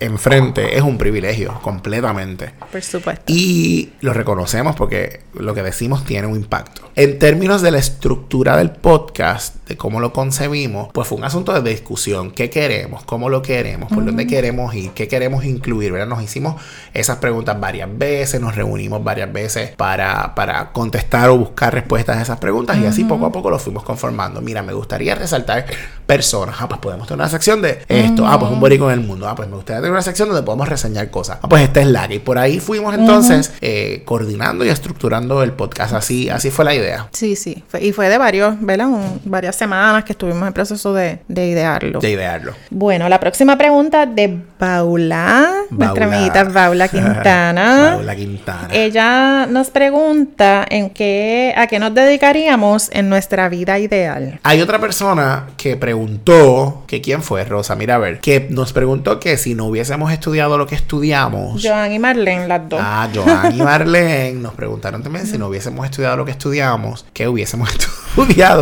[0.00, 2.50] enfrente es un privilegio completamente.
[2.70, 3.24] Por supuesto.
[3.26, 6.90] Y lo reconocemos porque lo que decimos tiene un impacto.
[6.94, 11.58] En términos de la estructura del podcast, de cómo lo concebimos, pues fue un asunto
[11.58, 12.30] de discusión.
[12.32, 13.04] ¿Qué queremos?
[13.04, 13.90] ¿Cómo lo queremos?
[13.92, 14.90] ¿Por dónde queremos ir?
[14.90, 15.92] ¿Qué queremos incluir?
[15.92, 16.06] ¿verdad?
[16.06, 16.60] Nos hicimos
[16.92, 22.22] esas preguntas varias veces, nos reunimos varias veces para, para contestar o buscar respuestas a
[22.22, 24.40] esas preguntas y así poco a poco lo fuimos conformando.
[24.40, 25.66] Mira, me gustaría resaltar
[26.16, 26.56] personas.
[26.60, 28.26] Ah, pues podemos tener una sección de esto.
[28.26, 29.28] Ah, pues un boricua en el mundo.
[29.28, 31.38] Ah, pues me gustaría tener una sección donde podemos reseñar cosas.
[31.42, 35.52] Ah, pues esta es la Y por ahí fuimos entonces eh, coordinando y estructurando el
[35.52, 35.94] podcast.
[35.94, 37.08] Así, así fue la idea.
[37.12, 37.64] Sí, sí.
[37.80, 38.88] y fue de varios, ¿verdad?
[39.24, 42.00] varias semanas que estuvimos en proceso de, de idearlo.
[42.00, 42.54] De idearlo.
[42.70, 47.92] Bueno, la próxima pregunta de Paula, nuestra amiguita Paula Quintana.
[47.96, 48.68] Paula Quintana.
[48.70, 54.40] Ella nos pregunta en qué, a qué nos dedicaríamos en nuestra vida ideal.
[54.42, 59.20] Hay otra persona que preguntó, que quién fue, Rosa, mira a ver, que nos preguntó
[59.20, 61.62] que si no hubiésemos estudiado lo que estudiamos.
[61.64, 62.80] Joan y Marlene, las dos.
[62.82, 67.28] Ah, Joan y Marlene nos preguntaron también si no hubiésemos estudiado lo que estudiamos, ¿qué
[67.28, 68.01] hubiésemos estudiado,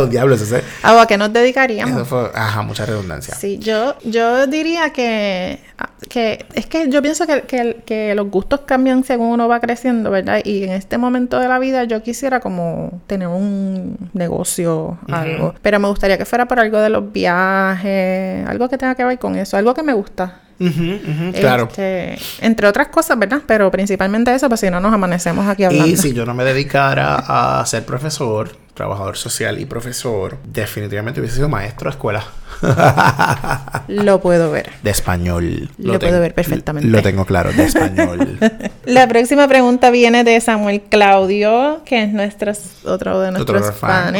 [0.09, 0.41] diablos?
[0.41, 1.95] Ese, ¿A qué nos dedicaríamos?
[1.95, 3.35] Eso fue, ajá, mucha redundancia.
[3.35, 5.59] Sí, yo, yo diría que,
[6.09, 10.11] que es que yo pienso que, que, que los gustos cambian según uno va creciendo,
[10.11, 10.41] ¿verdad?
[10.43, 15.53] Y en este momento de la vida yo quisiera como tener un negocio, algo.
[15.61, 19.19] Pero me gustaría que fuera por algo de los viajes, algo que tenga que ver
[19.19, 20.39] con eso, algo que me gusta.
[21.39, 21.67] claro.
[21.69, 23.41] Este, entre otras cosas, ¿verdad?
[23.45, 25.87] Pero principalmente eso, pues si no nos amanecemos aquí hablando.
[25.87, 27.15] Y si yo no me dedicara
[27.59, 32.25] a ser profesor, trabajador social y profesor, definitivamente hubiese sido maestro de escuela.
[33.87, 34.69] lo puedo ver.
[34.83, 35.69] De español.
[35.77, 36.89] Lo, puedo ver perfectamente.
[36.89, 38.37] Lo tengo claro, de español.
[38.85, 42.51] La próxima pregunta viene de Samuel Claudio, que es nuestro,
[42.85, 44.17] otro de nuestros fans.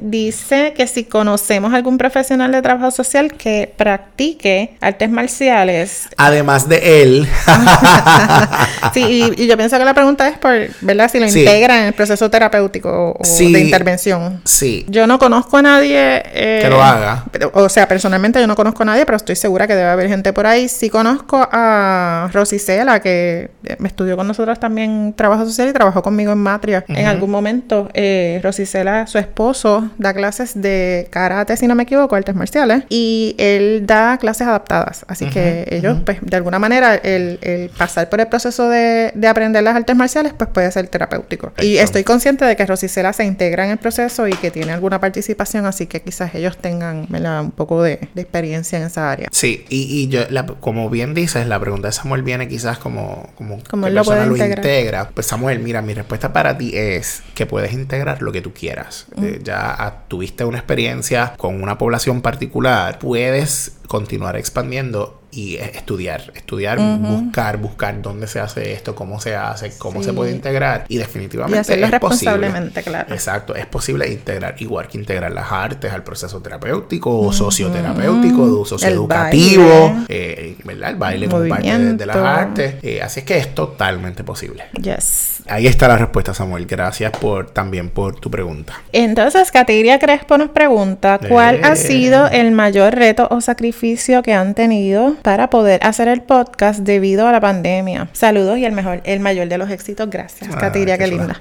[0.00, 6.08] Dice que si conocemos algún profesional de trabajo social que practique artes marciales.
[6.16, 7.28] Además de él.
[8.94, 11.10] sí, y, yo pienso que la pregunta es por, ¿verdad?
[11.10, 14.40] Si lo integra en el proceso terapéutico o de intervención.
[14.44, 14.84] Sí.
[14.88, 16.22] Yo no conozco a nadie.
[16.26, 17.24] Eh, que lo haga.
[17.52, 20.32] O sea, personalmente yo no conozco a nadie, pero estoy segura que debe haber gente
[20.32, 20.68] por ahí.
[20.68, 26.32] Sí conozco a Rosicela, que me estudió con nosotros también trabajo social y trabajó conmigo
[26.32, 26.84] en Matria.
[26.88, 32.14] En algún momento, eh, Rosicela, su esposo, da clases de karate, si no me equivoco,
[32.14, 35.04] artes marciales, y él da clases adaptadas.
[35.08, 39.76] Así que ellos, pues, de alguna manera, el, pasar por el proceso de, aprender las
[39.76, 41.52] artes marciales, pues puede ser terapéutico.
[41.60, 45.00] Y estoy consciente de que Rosicela se integra en el proceso y que tiene alguna
[45.00, 49.28] participación, así que quizás ellos tengan un poco de, experiencia en esa área.
[49.32, 50.20] Sí, y, yo,
[50.60, 54.26] como bien dices, la pregunta de Samuel viene quizás como, como, como él lo, puede
[54.26, 55.10] lo integra.
[55.10, 59.06] Pues Samuel, mira, mi respuesta para ti es que puedes integrar lo que tú quieras.
[59.20, 66.78] Eh, ya tuviste una experiencia con una población particular, puedes continuar expandiendo y estudiar, estudiar,
[66.78, 71.56] buscar, buscar dónde se hace esto, cómo se hace, cómo se puede integrar y definitivamente
[71.56, 73.14] y hacerlo responsablemente, claro.
[73.14, 80.04] Exacto, es posible integrar igual que integrar las artes al proceso terapéutico o socioterapéutico, socioeducativo,
[80.08, 80.90] eh, ¿verdad?
[80.90, 84.64] El baile como parte de, las artes, eh, así es que es totalmente posible.
[84.80, 85.42] Yes.
[85.48, 86.66] Ahí está la respuesta, Samuel.
[86.66, 88.74] Gracias por también por tu pregunta.
[88.92, 91.76] Entonces, Katiria Crespo nos pregunta, ¿cuál ha eh.
[91.76, 97.28] sido el mayor reto o sacrificio que han tenido para poder hacer el podcast debido
[97.28, 98.08] a la pandemia.
[98.12, 100.10] Saludos y el mejor, el mayor de los éxitos.
[100.10, 101.38] Gracias, ah, Katiria, qué, linda.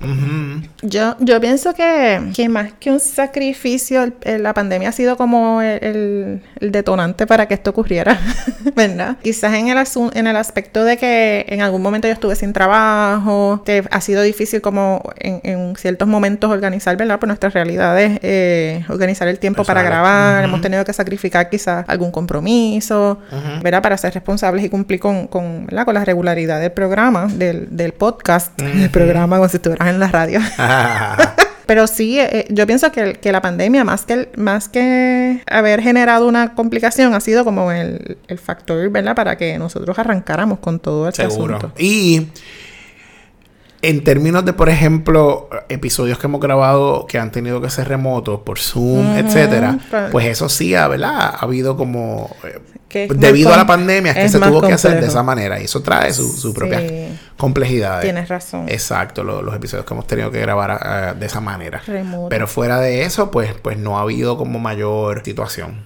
[0.84, 6.41] Yo, yo pienso que, que más que un sacrificio, la pandemia ha sido como el,
[6.60, 8.20] detonante para que esto ocurriera,
[8.76, 9.17] ¿verdad?
[9.22, 9.78] Quizás en el,
[10.13, 14.22] en el aspecto de que en algún momento yo estuve sin trabajo, que ha sido
[14.22, 17.20] difícil como en, ciertos momentos organizar, ¿verdad?
[17.20, 22.12] Por nuestras realidades, eh, organizar el tiempo para grabar, hemos tenido que sacrificar quizás algún
[22.12, 23.20] compromiso,
[23.63, 23.70] ¿verdad?
[23.79, 28.60] Para ser responsables y cumplir con, con, con la regularidad del programa, del, del podcast,
[28.60, 30.39] del programa, como si estuvieras en la radio.
[31.71, 35.81] Pero sí, eh, eh, yo pienso que, que, la pandemia, más que, más que haber
[35.81, 39.15] generado una complicación, ha sido como el, el factor, ¿verdad?
[39.15, 41.55] Para que nosotros arrancáramos con todo este Seguro.
[41.55, 41.73] asunto.
[41.79, 42.27] Y
[43.82, 48.41] en términos de, por ejemplo, episodios que hemos grabado que han tenido que ser remotos
[48.41, 49.78] por Zoom, etcétera,
[50.12, 51.36] pues, eso sí, ¿verdad?
[51.36, 55.08] Ha habido como eh, debido a la pandemia es que se tuvo que hacer de
[55.08, 56.82] esa manera y eso trae su, su propia
[57.38, 58.02] complejidad.
[58.02, 58.65] Tienes razón.
[58.67, 61.82] Exacto, los episodios que hemos tenido que grabar ah, de esa manera.
[62.30, 65.84] Pero fuera de eso, pues, pues no ha habido como mayor situación.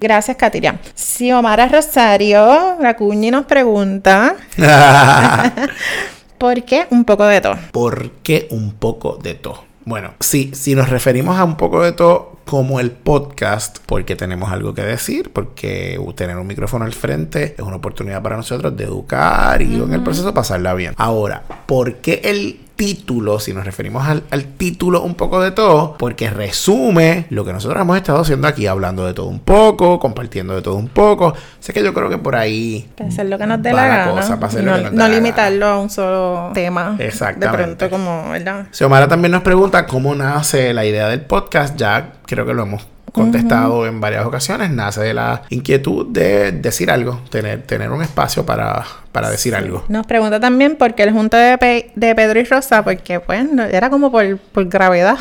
[0.00, 0.78] Gracias, Katiria.
[0.94, 4.36] Si Omar Rosario, la cuñi nos pregunta.
[6.42, 7.54] ¿Por qué un poco de todo?
[7.70, 9.62] ¿Por qué un poco de todo?
[9.84, 14.50] Bueno, si, si nos referimos a un poco de todo como el podcast, porque tenemos
[14.50, 18.82] algo que decir, porque tener un micrófono al frente es una oportunidad para nosotros de
[18.82, 20.94] educar y en el proceso pasarla bien.
[20.96, 26.28] Ahora, ¿por qué el título, si nos referimos al, título un poco de todo, porque
[26.28, 30.62] resume lo que nosotros hemos estado haciendo aquí, hablando de todo un poco, compartiendo de
[30.62, 31.32] todo un poco.
[31.60, 32.90] Sé que yo creo que por ahí.
[32.98, 34.90] hacer lo que nos dé la, gana.
[34.90, 36.96] no, limitarlo a un solo tema.
[36.98, 37.56] Exactamente.
[37.56, 38.66] De pronto, como, ¿verdad?
[38.72, 41.76] Xiomara también nos pregunta cómo nace la idea del podcast.
[41.76, 46.90] Ya creo que lo hemos contestado en varias ocasiones, nace de la inquietud de decir
[46.90, 49.84] algo, tener, tener un espacio para, para decir algo.
[49.88, 53.90] Nos pregunta también por qué el junto de, de Pedro y Rosa, porque pues era
[53.90, 55.18] como por, por gravedad.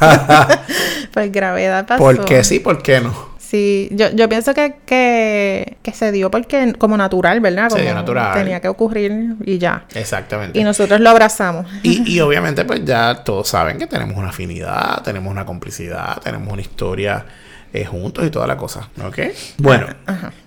[1.14, 2.02] por gravedad pasó.
[2.02, 2.60] ¿Por qué sí?
[2.60, 3.29] ¿Por qué no?
[3.50, 7.64] Sí, yo, yo pienso que, que, que, se dio porque como natural, ¿verdad?
[7.68, 8.32] Como se dio natural.
[8.32, 9.86] Tenía que ocurrir y ya.
[9.92, 10.56] Exactamente.
[10.56, 11.66] Y nosotros lo abrazamos.
[11.82, 16.52] Y, y obviamente pues ya todos saben que tenemos una afinidad, tenemos una complicidad, tenemos
[16.52, 17.26] una historia
[17.72, 19.18] eh, juntos y toda la cosa, ¿ok?
[19.58, 19.88] Bueno.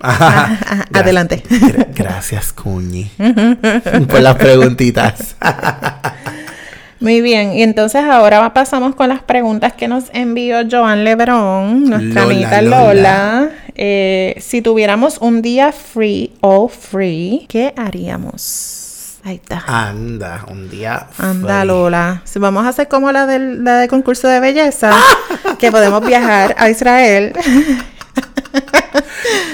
[0.00, 1.42] Adelante.
[1.94, 3.10] Gracias, Cuñi,
[4.08, 5.36] por las preguntitas.
[7.00, 12.22] Muy bien, y entonces ahora pasamos con las preguntas que nos envió Joan Lebrón, nuestra
[12.22, 13.50] amiga Lola.
[13.74, 19.18] Eh, si tuviéramos un día free o free, ¿qué haríamos?
[19.24, 19.64] Ahí está.
[19.66, 21.26] Anda, un día free.
[21.26, 22.22] Anda, Lola.
[22.24, 24.92] Si vamos a hacer como la del, la concurso de belleza,
[25.58, 27.32] que podemos viajar a Israel.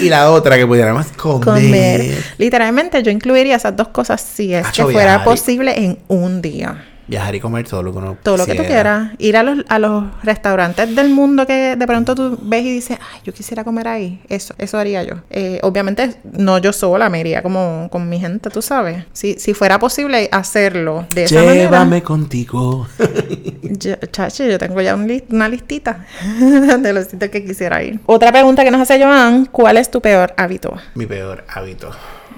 [0.01, 2.23] y la otra que pudiéramos comer.
[2.37, 6.90] Literalmente yo incluiría esas dos cosas si es que fuera posible en un día.
[7.11, 9.11] Viajar y comer todo lo que uno Todo lo que tú quieras.
[9.19, 12.99] Ir a los, a los restaurantes del mundo que de pronto tú ves y dices,
[13.01, 14.23] ay, yo quisiera comer ahí.
[14.29, 15.17] Eso, eso haría yo.
[15.29, 19.05] Eh, obviamente, no yo sola, me iría como con mi gente, tú sabes.
[19.13, 21.55] Si, si fuera posible hacerlo de esa manera.
[21.55, 22.87] Llévame contigo.
[23.63, 26.07] yo, chacho, yo tengo ya una listita
[26.79, 27.99] de los sitios que quisiera ir.
[28.07, 30.75] Otra pregunta que nos hace Joan, ¿cuál es tu peor hábito?
[30.95, 31.91] Mi peor hábito.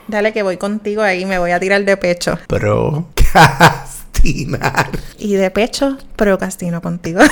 [0.08, 2.38] Dale que voy contigo ahí, me voy a tirar de pecho.
[4.22, 4.90] Procrastinar.
[5.18, 7.20] Y de pecho, procrastino contigo.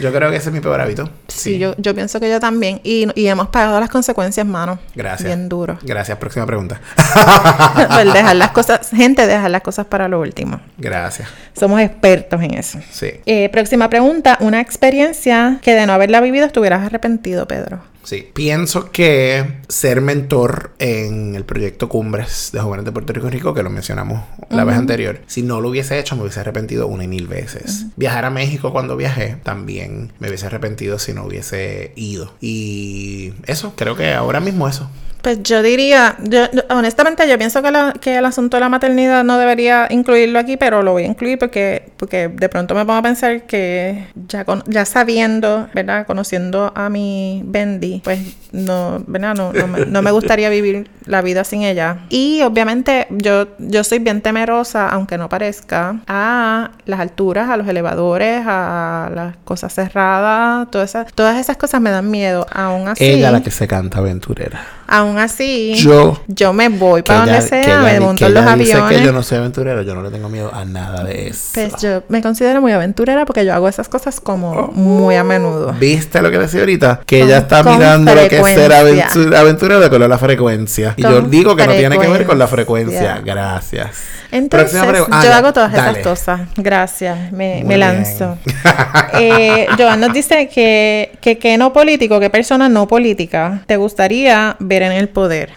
[0.00, 1.08] yo creo que ese es mi peor hábito.
[1.28, 2.80] Sí, Yo, yo pienso que yo también.
[2.82, 4.78] Y, y, hemos pagado las consecuencias, mano.
[4.94, 5.26] Gracias.
[5.26, 5.78] Bien duro.
[5.82, 6.18] Gracias.
[6.18, 6.80] Próxima pregunta.
[7.88, 10.60] pues dejar las cosas, gente, dejar las cosas para lo último.
[10.76, 11.28] Gracias.
[11.58, 12.78] Somos expertos en eso.
[12.90, 13.12] Sí.
[13.26, 14.36] Eh, próxima pregunta.
[14.40, 17.80] Una experiencia que de no haberla vivido estuvieras arrepentido, Pedro.
[18.10, 23.54] Sí, pienso que ser mentor en el proyecto Cumbres de Jóvenes de Puerto Rico Rico,
[23.54, 27.04] que lo mencionamos la vez anterior, si no lo hubiese hecho me hubiese arrepentido una
[27.04, 27.86] y mil veces.
[27.94, 32.34] Viajar a México cuando viajé también me hubiese arrepentido si no hubiese ido.
[32.40, 34.90] Y eso, creo que ahora mismo eso.
[35.22, 39.24] Pues yo diría, yo, honestamente yo pienso que, la, que el asunto de la maternidad
[39.24, 42.98] no debería incluirlo aquí, pero lo voy a incluir porque, porque de pronto me pongo
[42.98, 46.06] a pensar que ya, con, ya sabiendo, ¿verdad?
[46.06, 48.20] Conociendo a mi Bendy, pues
[48.52, 49.34] no, ¿verdad?
[49.34, 51.98] No, no, me, gustaría vivir la vida sin ella.
[52.08, 57.68] Y obviamente yo, yo soy bien temerosa, aunque no parezca, a las alturas, a los
[57.68, 62.46] elevadores, a las cosas cerradas, todas esas, todas esas cosas me dan miedo.
[62.52, 63.04] Aún así.
[63.04, 64.66] Ella la que se canta aventurera.
[64.86, 68.98] Aún así, yo, yo me voy para donde sea, me monto en los aviones.
[68.98, 71.50] que yo no soy aventurera, yo no le tengo miedo a nada de eso.
[71.54, 75.74] Pues yo me considero muy aventurera porque yo hago esas cosas como muy a menudo.
[75.78, 77.00] ¿Viste lo que decía ahorita?
[77.06, 80.94] Que ella está mirando lo que es ser aventurera con la frecuencia.
[80.96, 83.20] Y yo digo que no tiene que ver con la frecuencia.
[83.24, 84.20] Gracias.
[84.32, 86.40] Entonces, yo ah, hago todas esas cosas.
[86.56, 88.38] Gracias, me, me lanzo.
[89.14, 94.56] eh, Joan nos dice que, que, que no político, que persona no política te gustaría
[94.60, 95.52] ver en el poder.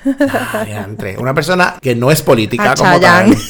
[1.17, 3.35] Una persona que no es política como tal.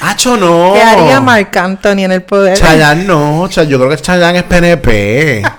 [0.00, 0.72] Hacho no.
[0.74, 2.56] ¿Qué haría Marc Anthony en el poder?
[2.58, 3.48] Chayanne no.
[3.48, 5.42] Yo creo que Chayanne es PNP.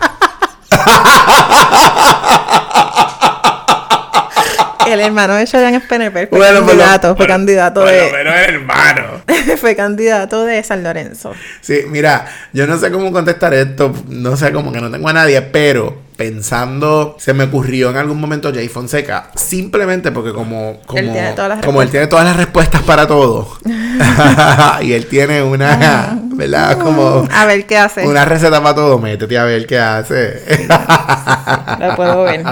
[4.93, 6.28] el hermano de Chayanne es PNP.
[6.28, 8.10] Fue candidato, fue candidato de.
[8.12, 9.04] Pero el hermano.
[9.58, 11.34] fue candidato de San Lorenzo.
[11.62, 13.93] Sí, mira, yo no sé cómo contestar esto.
[14.08, 18.19] No sé, como que no tengo a nadie, pero pensando, se me ocurrió en algún
[18.19, 22.25] momento Jay Fonseca, simplemente porque como, como, él tiene todas las, como él tiene todas
[22.25, 23.47] las respuestas para todo,
[24.82, 26.78] y él tiene una, ¿verdad?
[26.78, 27.25] Como...
[27.32, 28.06] A ver qué hace.
[28.06, 30.67] Una receta para todo, métete a ver qué hace.
[31.80, 32.43] Lo puedo ver.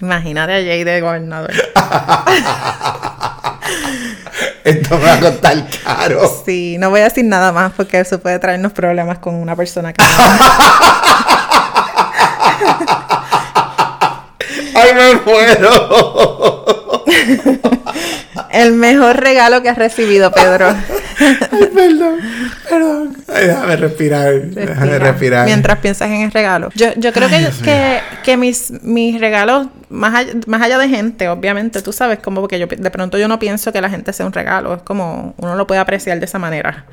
[0.00, 1.52] Imagínate a Jay de gobernador.
[4.64, 6.42] Esto me va a costar caro.
[6.44, 9.92] Sí, no voy a decir nada más porque eso puede traernos problemas con una persona
[9.92, 10.02] que...
[14.74, 17.04] ¡Ay, me muero!
[18.50, 20.74] El mejor regalo que has recibido, Pedro.
[21.18, 22.18] Ay, perdón,
[22.68, 23.16] perdón.
[23.26, 24.42] déjame respirar.
[24.42, 25.46] Déjame respirar.
[25.46, 26.70] Mientras piensas en el regalo.
[26.74, 31.28] Yo, yo creo que, que, que, mis, mis regalos, más allá, más allá de gente,
[31.28, 34.26] obviamente, tú sabes, como porque yo de pronto yo no pienso que la gente sea
[34.26, 34.74] un regalo.
[34.74, 36.86] Es como uno lo puede apreciar de esa manera.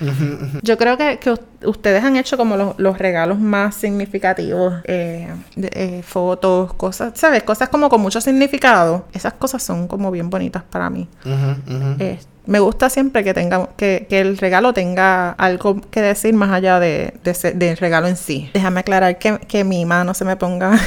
[0.62, 4.75] Yo creo que, que ustedes han hecho como los, los regalos más significativos.
[4.86, 7.43] Eh, eh, fotos, cosas, ¿sabes?
[7.43, 9.05] Cosas como con mucho significado.
[9.13, 11.07] Esas cosas son como bien bonitas para mí.
[11.25, 16.51] Uh me gusta siempre que tenga que, que, el regalo tenga algo que decir más
[16.51, 18.49] allá de, de del regalo en sí.
[18.53, 20.79] Déjame aclarar que, que mi mano se me ponga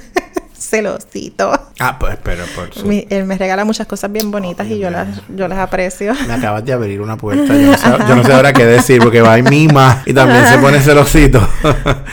[0.58, 1.52] celosito.
[1.78, 2.90] Ah, pues, pero por su...
[3.08, 6.14] él me regala muchas cosas bien bonitas y yo las, yo las aprecio.
[6.26, 7.54] Me acabas de abrir una puerta.
[7.56, 10.46] Yo no sé, yo no sé ahora qué decir porque va y mima y también
[10.46, 11.46] se pone celosito.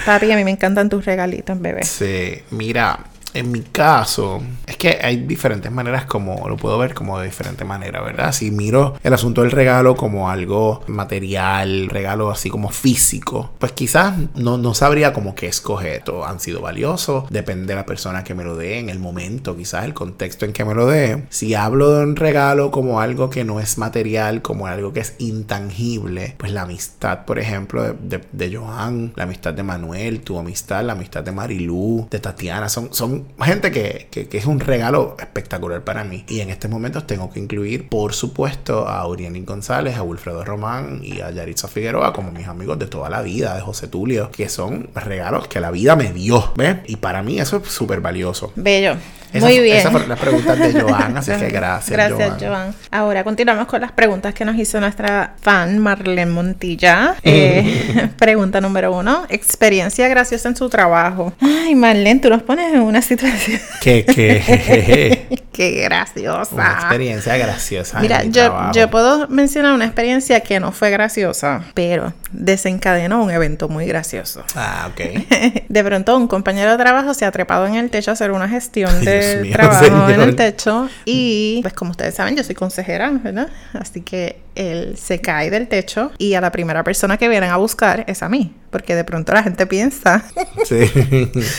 [0.05, 1.83] Papi, a mí me encantan tus regalitos, bebé.
[1.83, 2.99] Sí, mira,
[3.33, 7.65] en mi caso, es que hay diferentes maneras como lo puedo ver como de diferente
[7.65, 8.31] manera, ¿verdad?
[8.31, 14.13] Si miro el asunto del regalo como algo material, regalo así como físico, pues quizás
[14.35, 16.03] no, no sabría como qué escoger.
[16.03, 19.55] Todos han sido valiosos, depende de la persona que me lo dé, en el momento,
[19.55, 21.23] quizás el contexto en que me lo dé.
[21.29, 25.15] Si hablo de un regalo como algo que no es material, como algo que es
[25.19, 30.83] intangible, pues la amistad, por ejemplo, de, de, Joan, la amistad de Manuel, tu amistad,
[30.83, 36.03] la amistad de Marilú, de Tatiana, son, son gente que, es un regalo espectacular para
[36.03, 36.25] mí.
[36.27, 41.01] Y en estos momentos tengo que incluir, por supuesto, a Uriani González, a Wilfredo Román
[41.03, 44.49] y a Yaritza Figueroa como mis amigos de toda la vida, de José Tulio, que
[44.49, 46.53] son regalos que la vida me dio.
[46.55, 46.77] ¿Ves?
[46.87, 48.51] Y para mí eso es súper valioso.
[48.55, 48.95] Bello.
[49.39, 49.77] Muy bien.
[49.77, 51.91] Esas fueron las preguntas de Joan, así que gracias.
[51.91, 52.73] Gracias, Joan.
[52.91, 57.15] Ahora continuamos con las preguntas que nos hizo nuestra fan Marlene Montilla.
[57.25, 61.33] Eh, pregunta número uno: experiencia graciosa en su trabajo.
[61.41, 63.59] Ay, Marlene, tú nos pones en una situación.
[63.81, 65.41] ¿Qué, qué?
[65.51, 66.53] qué graciosa.
[66.53, 67.99] Una experiencia graciosa.
[68.01, 73.69] Mira, yo, yo puedo mencionar una experiencia que no fue graciosa, pero desencadenó un evento
[73.69, 74.43] muy gracioso.
[74.55, 75.63] Ah, ok.
[75.67, 78.49] de pronto, un compañero de trabajo se ha trepado en el techo a hacer una
[78.49, 80.89] gestión de trabajo en el techo.
[81.05, 83.49] Y, pues, como ustedes saben, yo soy consejera, ¿verdad?
[83.73, 87.57] Así que él se cae del techo y a la primera persona que vienen a
[87.57, 88.55] buscar es a mí.
[88.69, 90.23] Porque de pronto la gente piensa,
[90.65, 90.89] sí.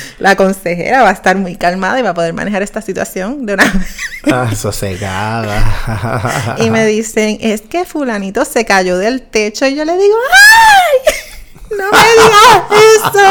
[0.18, 3.54] la consejera va a estar muy calmada y va a poder manejar esta situación de
[3.54, 3.72] una
[4.32, 6.56] ah, sosegada.
[6.58, 10.98] y me dicen, es que fulanito se cayó del techo y yo le digo, ¡ay!
[11.70, 12.62] ¡No me digas
[12.96, 13.26] eso!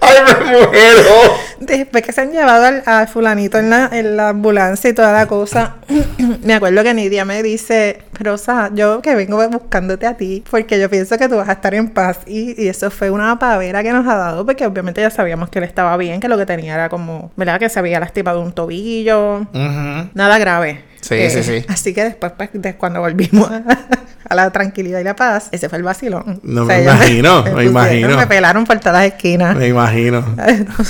[0.00, 1.41] ¡Ay, me muero!
[1.66, 5.26] Después que se han llevado al, fulanito en la, en la, ambulancia y toda la
[5.26, 5.76] cosa,
[6.42, 10.90] me acuerdo que Nidia me dice, Rosa, yo que vengo buscándote a ti, porque yo
[10.90, 12.20] pienso que tú vas a estar en paz.
[12.26, 15.60] Y, y eso fue una pavera que nos ha dado, porque obviamente ya sabíamos que
[15.60, 17.60] él estaba bien, que lo que tenía era como, ¿verdad?
[17.60, 19.46] Que se había lastimado un tobillo.
[19.52, 20.91] Nada grave.
[21.02, 21.64] Sí, sí, sí.
[21.68, 25.84] Así que después, pues, cuando volvimos a, la tranquilidad y la paz, ese fue el
[25.84, 26.40] vacilón.
[26.42, 28.16] No me imagino, me, imagino.
[28.16, 29.54] Me pelaron por todas las esquinas.
[29.56, 30.20] Me imagino.
[30.36, 30.84] no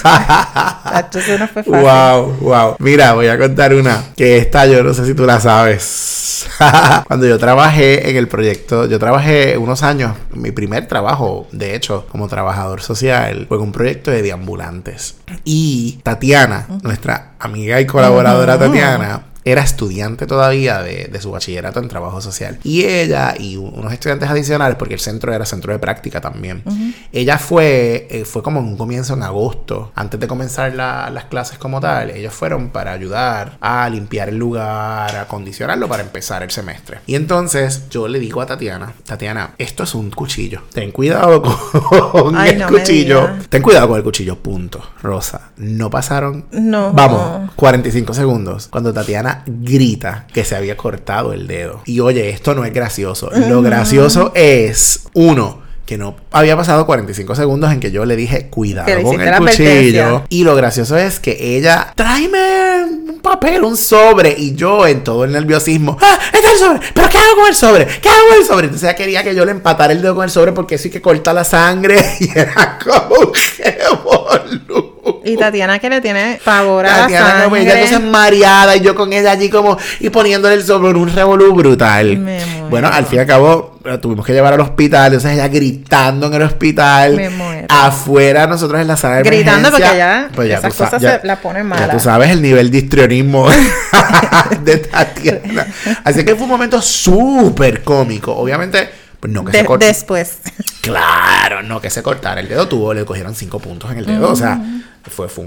[1.48, 1.72] fue fácil.
[1.72, 2.76] Wow, wow.
[2.78, 6.22] Mira, voy a contar una que esta yo no sé si tú la sabes.
[7.06, 12.06] Cuando yo trabajé en el proyecto, yo trabajé unos años, mi primer trabajo, de hecho,
[12.10, 15.16] como trabajador social, fue un proyecto de deambulantes.
[15.44, 22.20] Y Tatiana, nuestra amiga y colaboradora Tatiana, era estudiante todavía de, su bachillerato en trabajo
[22.20, 22.59] social.
[22.64, 26.62] Y ella y unos estudiantes adicionales, porque el centro era centro de práctica también.
[27.12, 31.80] Ella fue, eh, fue como un comienzo en agosto, antes de comenzar las clases como
[31.80, 32.11] tal.
[32.11, 37.01] Ellos fueron para ayudar a limpiar el lugar, a acondicionarlo para empezar el semestre.
[37.07, 40.62] Y entonces yo le digo a Tatiana, Tatiana, esto es un cuchillo.
[40.72, 41.43] Ten cuidado
[42.12, 43.30] con el cuchillo.
[43.49, 44.82] Ten cuidado con el cuchillo, punto.
[45.03, 46.47] Rosa, no pasaron.
[46.53, 46.93] No.
[46.93, 48.68] Vamos, 45 segundos.
[48.68, 51.83] Cuando Tatiana grita que se había cortado el dedo.
[51.87, 53.30] Y oye, esto no es gracioso.
[53.49, 58.49] Lo gracioso es, uno, que no había pasado 45 segundos en que yo le dije
[58.49, 60.24] cuidado con el cuchillo.
[60.28, 64.35] Y lo gracioso es que ella, tráeme un papel, un sobre.
[64.37, 66.18] Y yo, en todo el nerviosismo, ¡ah!
[66.33, 66.80] Está el sobre.
[66.95, 67.87] ¿Pero qué hago con el sobre?
[67.87, 68.66] ¿Qué hago con el sobre?
[68.66, 70.91] Entonces ella quería que yo le empatara el dedo con el sobre porque eso hay
[70.91, 72.03] que corta la sangre.
[72.20, 73.76] Y era como que
[75.24, 77.72] y Tatiana que le tiene favor a Tatiana, la sangre.
[77.72, 81.54] entonces mareada y yo con ella allí como y poniéndole el sobre en un revolú
[81.54, 82.18] brutal.
[82.70, 86.34] bueno, al fin y al cabo tuvimos que llevar al hospital, entonces ella gritando en
[86.34, 87.16] el hospital.
[87.16, 87.66] Me muero.
[87.68, 91.40] Afuera nosotros en la sala de Gritando porque ya, pues ya esas cosas se la
[91.40, 91.78] ponen mal.
[91.78, 93.48] Ya tú sabes el nivel de histrionismo
[94.64, 95.66] de Tatiana.
[96.04, 98.34] Así que fue un momento súper cómico.
[98.34, 99.88] Obviamente pues no que se cortara.
[99.88, 100.38] Después.
[100.80, 104.28] Claro, no que se cortara el dedo, tuvo, le cogieron cinco puntos en el dedo.
[104.28, 104.60] O sea,
[105.11, 105.44] fue, fue,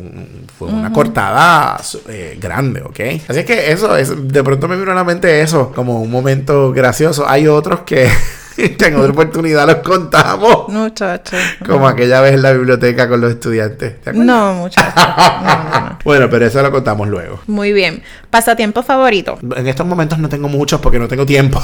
[0.60, 1.80] una cortada
[2.10, 3.00] eh, grande, ¿ok?
[3.28, 6.12] Así es que eso, es, de pronto me vino a la mente eso, como un
[6.12, 7.28] momento gracioso.
[7.28, 8.10] Hay otros que
[8.58, 10.70] en otra oportunidad los contamos.
[10.70, 11.40] Muchachos.
[11.66, 13.96] Como aquella vez en la biblioteca con los estudiantes.
[14.14, 14.94] No, muchachos.
[16.04, 17.40] bueno, pero eso lo contamos luego.
[17.48, 18.02] Muy bien.
[18.30, 19.38] ¿Pasatiempo favorito?
[19.56, 21.62] En estos momentos no tengo muchos porque no tengo tiempo.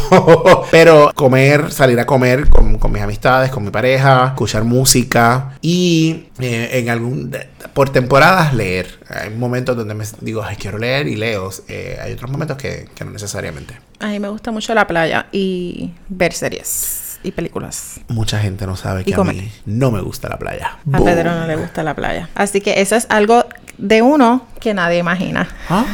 [0.71, 6.69] pero comer, salir a comer con, mis amistades, con mi pareja, escuchar música y eh,
[6.73, 7.31] en algún
[7.73, 9.00] por temporadas leer.
[9.13, 11.49] Hay momentos donde me digo, ay, quiero leer y leo.
[11.67, 13.77] Eh, hay otros momentos que, que no necesariamente.
[13.99, 17.99] A mí me gusta mucho la playa y ver series y películas.
[18.07, 20.79] Mucha gente no sabe que a mí no me gusta la playa.
[20.91, 22.29] A Pedro no le gusta la playa.
[22.35, 23.45] Así que eso es algo
[23.77, 25.49] de uno que nadie imagina.
[25.69, 25.85] Ah,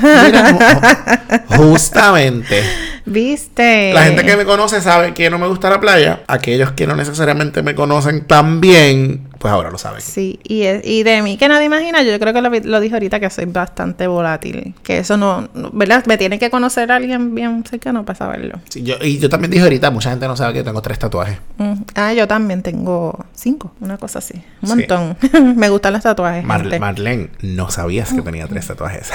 [1.57, 2.61] justamente.
[3.05, 3.93] ¿Viste?
[3.93, 6.21] La gente que me conoce sabe que no me gusta la playa.
[6.27, 10.03] Aquellos que no necesariamente me conocen también pues ahora lo sabes.
[10.03, 13.19] Sí, y, y de mí que nadie imagina, yo creo que lo, lo dije ahorita
[13.19, 14.73] que soy bastante volátil.
[14.83, 16.05] Que eso no, ¿verdad?
[16.05, 18.59] Me tiene que conocer alguien bien cercano para saberlo.
[18.69, 20.99] Sí, yo, y yo también dije ahorita, mucha gente no sabe que yo tengo tres
[20.99, 21.37] tatuajes.
[21.57, 24.41] Mm, ah, yo también tengo cinco, una cosa así.
[24.61, 25.17] Un montón.
[25.55, 26.43] Me gustan los tatuajes.
[26.43, 29.11] Marlene, no sabías que tenía tres tatuajes.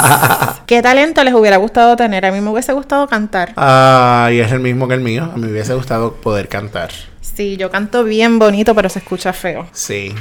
[0.66, 2.24] ¿Qué talento les hubiera gustado tener?
[2.24, 3.52] A mí me hubiese gustado cantar.
[3.56, 5.24] Ah, y es el mismo que el mío.
[5.24, 6.90] A mí me hubiese gustado poder cantar.
[7.20, 9.66] Sí, yo canto bien bonito, pero se escucha feo.
[9.72, 10.14] Sí.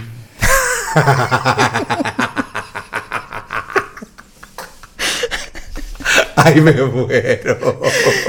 [6.44, 7.58] Ay, me muero.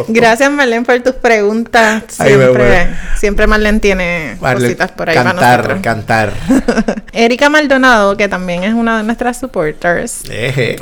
[0.09, 2.05] Gracias, Marlene, por tus preguntas.
[2.09, 5.81] Siempre, siempre Marlene tiene cositas por ahí cantar, para nosotros.
[5.83, 6.33] Cantar,
[7.13, 10.23] Erika Maldonado, que también es una de nuestras supporters.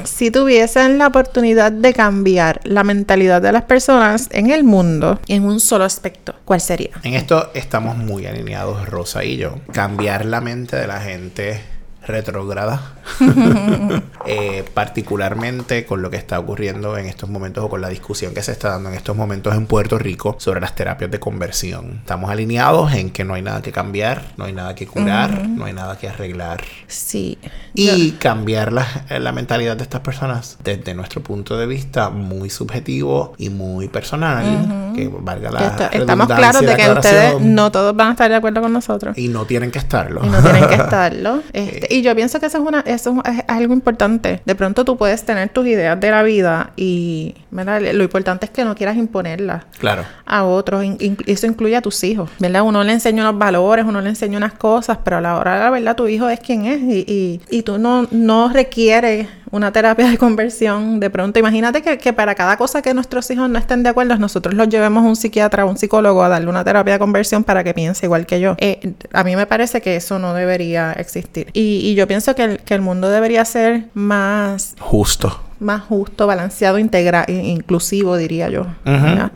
[0.05, 5.45] Si tuviesen la oportunidad de cambiar la mentalidad de las personas en el mundo en
[5.45, 6.91] un solo aspecto, ¿cuál sería?
[7.03, 9.59] En esto estamos muy alineados, Rosa y yo.
[9.73, 11.78] Cambiar la mente de la gente
[12.09, 12.95] retrógrada,
[14.27, 18.43] eh, particularmente con lo que está ocurriendo en estos momentos o con la discusión que
[18.43, 21.99] se está dando en estos momentos en Puerto Rico sobre las terapias de conversión.
[22.01, 25.67] Estamos alineados en que no hay nada que cambiar, no hay nada que curar, no
[25.67, 26.65] hay nada que arreglar.
[26.87, 27.39] Sí.
[27.75, 33.35] Y cambiar la, la, mentalidad de estas personas desde nuestro punto de vista muy subjetivo
[33.39, 38.11] y muy personal, que valga la Estamos claros de que ustedes no todos van a
[38.13, 39.17] estar de acuerdo con nosotros.
[39.17, 40.25] Y no tienen que estarlo.
[40.25, 41.43] Y no tienen que estarlo.
[41.53, 44.41] Este, y yo pienso que eso es una eso es algo importante.
[44.45, 48.65] De pronto tú puedes tener tus ideas de la vida y lo importante es que
[48.65, 50.05] no quieras imponerlas claro.
[50.27, 50.85] a otros.
[51.27, 52.63] eso incluye a tus hijos, ¿verdad?
[52.63, 55.61] Uno le enseña unos valores, uno le enseña unas cosas, pero a la hora de
[55.61, 59.73] la verdad tu hijo es quien es y, y, y tú no, no requieres una
[59.73, 61.01] terapia de conversión.
[61.01, 64.17] De pronto, imagínate que, que, para cada cosa que nuestros hijos no estén de acuerdo,
[64.17, 67.45] nosotros los llevemos a un psiquiatra o un psicólogo a darle una terapia de conversión
[67.45, 68.55] para que piense igual que yo.
[68.59, 71.51] Eh, a mí me parece que eso no debería existir.
[71.53, 76.27] Y, y yo pienso que el, que el mundo debería ser más justo más justo,
[76.27, 78.67] balanceado, integra inclusivo, diría yo.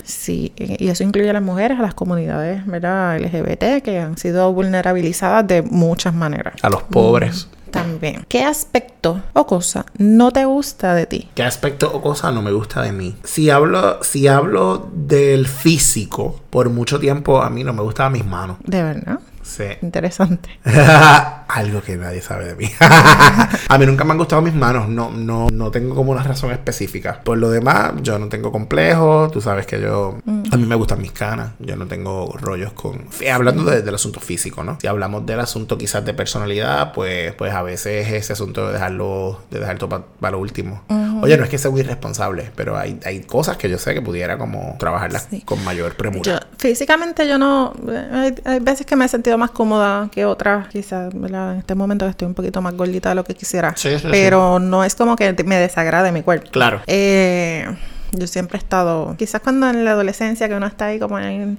[0.04, 3.18] Sí, y eso incluye a las mujeres, a las comunidades ¿verdad?
[3.20, 6.54] LGBT que han sido vulnerabilizadas de muchas maneras.
[6.62, 7.48] A los pobres.
[7.72, 8.24] También.
[8.28, 11.28] ¿Qué aspecto o cosa no te gusta de ti?
[11.34, 13.16] ¿Qué aspecto o cosa no me gusta de mí?
[13.24, 18.26] Si hablo, si hablo del físico, por mucho tiempo a mí no me gustaban mis
[18.26, 18.58] manos.
[18.64, 19.18] ¿De verdad?
[19.42, 19.64] Sí.
[19.82, 20.58] Interesante.
[21.48, 22.70] Algo que nadie sabe de mí.
[22.80, 24.88] a mí nunca me han gustado mis manos.
[24.88, 27.20] No, no, no tengo como una razón específica.
[27.22, 29.30] Por lo demás, yo no tengo complejos.
[29.30, 30.18] Tú sabes que yo.
[30.24, 30.42] Mm.
[30.50, 31.52] A mí me gustan mis canas.
[31.58, 33.06] Yo no tengo rollos con.
[33.30, 34.78] Hablando del asunto físico, ¿no?
[34.80, 39.42] Si hablamos del asunto quizás de personalidad, pues, pues a veces ese asunto de dejarlo,
[39.50, 40.82] de dejar todo para lo último.
[41.22, 44.02] Oye, no es que sea muy irresponsable, pero hay, hay cosas que yo sé que
[44.02, 46.46] pudiera como trabajarlas con mayor premura.
[46.58, 47.72] físicamente yo no.
[48.12, 52.06] Hay, hay veces que me he sentido más cómoda que otras, quizás, En este momento
[52.06, 53.74] estoy un poquito más gordita de lo que quisiera.
[54.10, 56.50] pero no es como que me desagrade mi cuerpo.
[56.50, 56.80] Claro.
[56.86, 57.66] Eh,
[58.12, 61.58] yo siempre he estado, quizás cuando en la adolescencia que uno está ahí como en,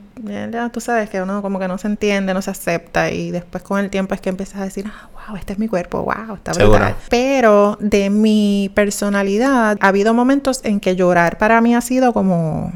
[0.51, 3.63] ya, tú sabes que uno como que no se entiende, no se acepta y después
[3.63, 6.35] con el tiempo es que empiezas a decir, ah, wow, este es mi cuerpo, wow,
[6.35, 6.95] está brutal.
[7.09, 12.71] Pero de mi personalidad ha habido momentos en que llorar para mí ha sido como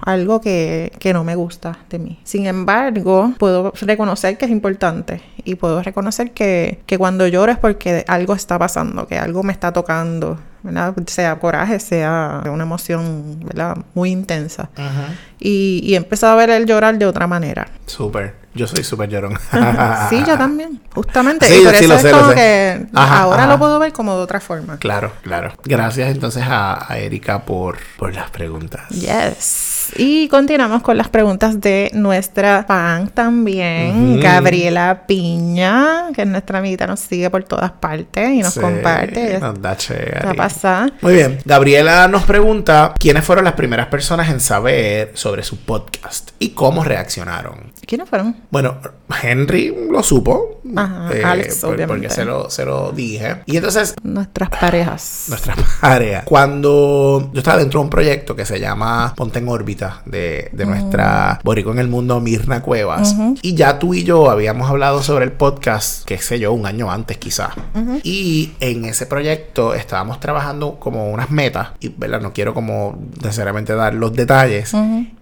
[0.00, 2.20] algo que, que no me gusta de mí.
[2.24, 7.58] Sin embargo, puedo reconocer que es importante y puedo reconocer que, que cuando lloro es
[7.58, 10.38] porque algo está pasando, que algo me está tocando
[11.06, 13.76] sea coraje, sea una emoción ¿verdad?
[13.94, 14.68] muy intensa.
[15.38, 17.68] Y, y he empezado a ver el llorar de otra manera.
[17.86, 18.46] Súper.
[18.56, 19.38] Yo soy súper llorón.
[20.08, 21.46] sí, yo también, justamente.
[21.60, 24.78] y por eso es como que ahora lo puedo ver como de otra forma.
[24.78, 25.52] Claro, claro.
[25.64, 28.88] Gracias entonces a, a Erika por, por las preguntas.
[28.88, 29.75] Yes.
[29.98, 36.86] Y continuamos con las preguntas de nuestra fan también, Gabriela Piña, que es nuestra amiguita,
[36.86, 39.38] nos sigue por todas partes y nos comparte.
[39.38, 40.90] Nos da ¿Qué pasa?
[41.00, 41.38] Muy bien.
[41.44, 46.84] Gabriela nos pregunta quiénes fueron las primeras personas en saber sobre su podcast y cómo
[46.84, 47.72] reaccionaron.
[47.86, 48.34] ¿Quiénes fueron?
[48.50, 48.78] Bueno,
[49.22, 50.60] Henry lo supo.
[50.74, 51.86] Ajá, eh, Alex, obviamente.
[51.86, 53.42] Porque se lo, se lo dije.
[53.46, 53.94] Y entonces...
[54.02, 55.26] Nuestras parejas.
[55.28, 56.24] Nuestras parejas.
[56.24, 60.66] Cuando yo estaba dentro de un proyecto que se llama Ponte en órbita de, de
[60.66, 63.14] nuestra Borico en el mundo, Mirna Cuevas.
[63.42, 66.90] Y ya tú y yo habíamos hablado sobre el podcast, qué sé yo, un año
[66.90, 67.54] antes quizás.
[68.02, 71.68] Y en ese proyecto estábamos trabajando como unas metas.
[71.78, 72.20] Y, ¿verdad?
[72.20, 74.72] No quiero como necesariamente dar los detalles.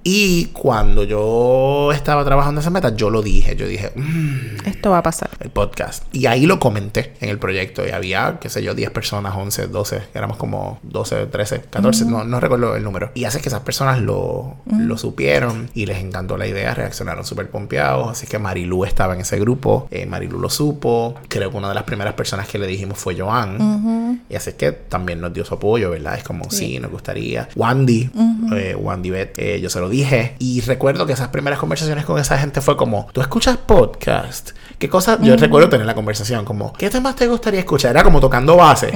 [0.03, 3.57] Y cuando yo estaba trabajando esa meta, yo lo dije.
[3.57, 5.31] Yo dije, mm, esto va a pasar.
[5.41, 6.05] El podcast.
[6.13, 7.87] Y ahí lo comenté en el proyecto.
[7.87, 10.03] Y había, qué sé yo, 10 personas, 11, 12.
[10.15, 13.11] Éramos como 12, 13, 14, no, no recuerdo el número.
[13.15, 16.75] Y hace que esas personas lo, lo supieron y les encantó la idea.
[16.75, 18.11] Reaccionaron súper pompeados.
[18.11, 19.89] Así que Marilu estaba en ese grupo.
[19.91, 21.15] Eh, Marilu lo supo.
[21.29, 24.23] Creo que una de las primeras personas que le dijimos fue Joan.
[24.29, 26.17] Y así que también nos dio su apoyo, ¿verdad?
[26.17, 27.49] Es como, sí, nos gustaría.
[27.57, 28.11] Wandy,
[28.55, 30.35] eh, Wandy Bet, eh, yo se lo dije.
[30.39, 34.51] Y recuerdo que esas primeras conversaciones con esa gente fue como, ¿tú escuchas podcast?
[34.79, 35.19] ¿Qué cosas?
[35.23, 37.93] Yo recuerdo tener la conversación como, ¿qué temas te gustaría escuchar?
[37.93, 38.93] Era como tocando base.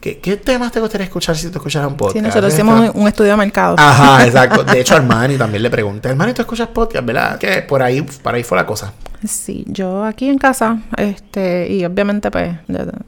[0.00, 2.16] ¿Qué, temas te gustaría escuchar si te escucharas un podcast?
[2.16, 3.74] Sí, nosotros hicimos un, estudio de mercado.
[3.78, 4.62] Ajá, exacto.
[4.62, 7.36] De hecho, Armani también le pregunté, Armani, ¿tú escuchas podcast, verdad?
[7.38, 8.92] Que por ahí, por ahí fue la cosa.
[9.24, 12.56] Sí, yo aquí en casa, este, y obviamente pues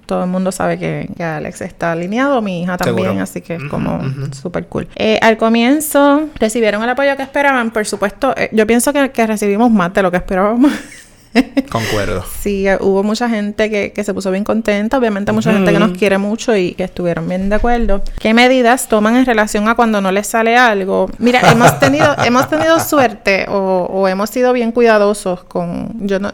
[0.06, 4.00] todo el mundo sabe que, Alex está alineado, mi hija también, así que es como
[4.32, 4.88] súper cool.
[4.96, 9.26] Eh, al comienzo recibieron el apoyo que esperaban, por supuesto, eh, yo pienso que, que
[9.26, 10.72] recibimos más de lo que esperábamos.
[11.70, 12.24] Concuerdo.
[12.40, 15.96] sí, hubo mucha gente que, que, se puso bien contenta, obviamente mucha gente que nos
[15.96, 18.02] quiere mucho y que estuvieron bien de acuerdo.
[18.18, 21.10] ¿Qué medidas toman en relación a cuando no les sale algo?
[21.18, 26.30] Mira, hemos tenido, hemos tenido suerte o, o, hemos sido bien cuidadosos con, yo no,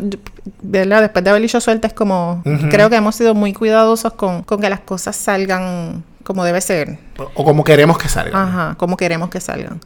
[0.60, 1.02] ¿verdad?
[1.02, 4.60] Después de haber dicho suerte es como, creo que hemos sido muy cuidadosos con, con
[4.60, 6.98] que las cosas salgan como debe ser.
[7.34, 8.34] O como queremos que salgan.
[8.34, 9.80] Ajá, como queremos que salgan.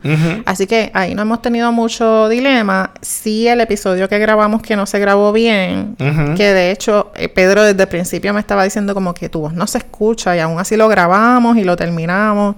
[0.45, 2.91] Así que ahí no hemos tenido mucho dilema.
[3.01, 5.97] Sí, el episodio que grabamos que no se grabó bien,
[6.37, 9.55] que de hecho eh, Pedro desde el principio me estaba diciendo como que tu voz
[9.55, 12.57] no se escucha y aún así lo grabamos y lo terminamos.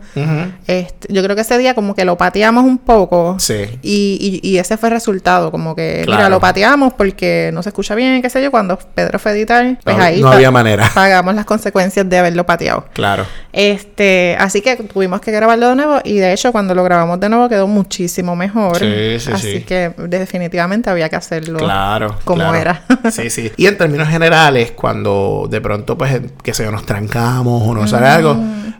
[0.66, 3.36] este, yo creo que ese día como que lo pateamos un poco.
[3.38, 3.78] Sí.
[3.82, 7.94] Y, y, ese fue el resultado, como que, mira, lo pateamos porque no se escucha
[7.94, 10.90] bien, qué sé yo, cuando Pedro fue editar, pues ahí no había manera.
[10.94, 12.86] pagamos las consecuencias de haberlo pateado.
[12.92, 13.26] Claro.
[13.70, 17.28] Este, así que tuvimos que grabarlo de nuevo y de hecho cuando lo grabamos de
[17.28, 18.78] nuevo quedó muchísimo mejor.
[18.78, 22.82] Sí, sí, así que definitivamente había que hacerlo claro, como era.
[23.10, 23.52] sí, sí.
[23.56, 28.06] Y en términos generales, cuando de pronto pues que se nos trancamos o no sale
[28.06, 28.36] algo,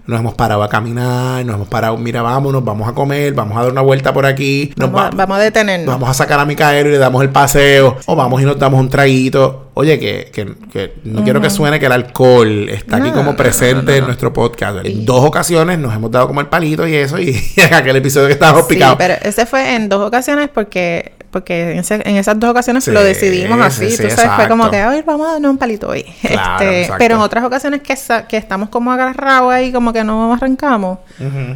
[0.07, 3.64] nos hemos parado a caminar, nos hemos parado, mira, vámonos, vamos a comer, vamos a
[3.64, 5.95] dar una vuelta por aquí, vamos, vamos a detenernos.
[5.95, 8.80] Vamos a sacar a Micael y le damos el paseo o vamos y nos damos
[8.80, 9.68] un traguito.
[9.81, 13.97] Oye, que, que, que no quiero que suene que el alcohol está aquí como presente
[13.97, 14.85] en nuestro podcast.
[14.85, 17.41] En dos ocasiones nos hemos dado como el palito y eso, y
[17.72, 18.97] aquel episodio que estábamos sí, picados.
[18.99, 23.97] Pero ese fue en dos ocasiones porque porque en, esas dos ocasiones lo decidimos así,
[23.97, 26.05] tú sabes, fue como que, ay, vamos a darnos un palito hoy.
[26.22, 27.95] este, pero en otras ocasiones que,
[28.29, 30.99] que estamos como agarrados ahí, como que no arrancamos,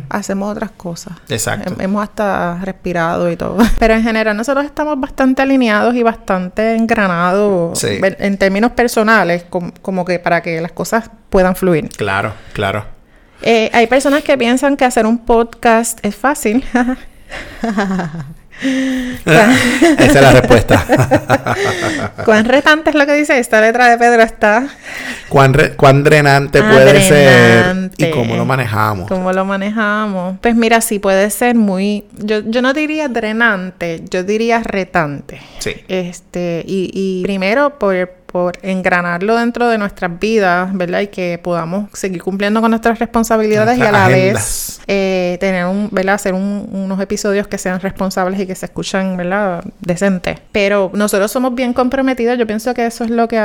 [0.08, 1.14] hacemos otras cosas.
[1.28, 1.74] Exacto.
[1.78, 3.58] hemos hasta respirado y todo.
[3.78, 10.04] Pero en general nosotros estamos bastante alineados y bastante engranados en términos personales, como, como
[10.04, 11.88] que para que las cosas puedan fluir.
[11.90, 12.84] Claro, claro.
[13.42, 16.64] Eh, hay personas que piensan que hacer un podcast es fácil.
[18.62, 20.84] Esa es la respuesta.
[22.24, 24.22] ¿Cuán retante es lo que dice esta letra de Pedro?
[24.22, 24.68] Está.
[25.28, 27.90] ¿Cuán, cuán drenante ah, puede ser?
[27.96, 29.08] ¿Y cómo lo manejamos?
[29.08, 30.36] ¿Cómo lo manejamos?
[30.40, 32.04] Pues mira, sí puede ser muy.
[32.18, 35.40] Yo, yo no diría drenante, yo diría retante.
[35.58, 35.74] Sí.
[35.88, 41.00] Este, y, y primero por por engranarlo dentro de nuestras vidas, ¿verdad?
[41.02, 45.90] Y que podamos seguir cumpliendo con nuestras responsabilidades y a la vez eh, tener un,
[45.92, 46.14] ¿verdad?
[46.14, 49.62] Hacer unos episodios que sean responsables y que se escuchan, ¿verdad?
[49.80, 50.38] Decentes.
[50.50, 52.38] Pero nosotros somos bien comprometidos.
[52.38, 53.38] Yo pienso que eso es lo que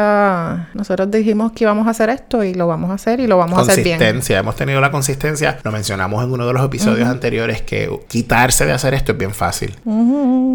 [0.73, 3.59] nosotros dijimos que íbamos a hacer esto y lo vamos a hacer y lo vamos
[3.59, 3.97] a hacer bien.
[3.97, 4.39] Consistencia.
[4.39, 5.59] Hemos tenido la consistencia.
[5.63, 9.33] Lo mencionamos en uno de los episodios anteriores que quitarse de hacer esto es bien
[9.33, 9.75] fácil.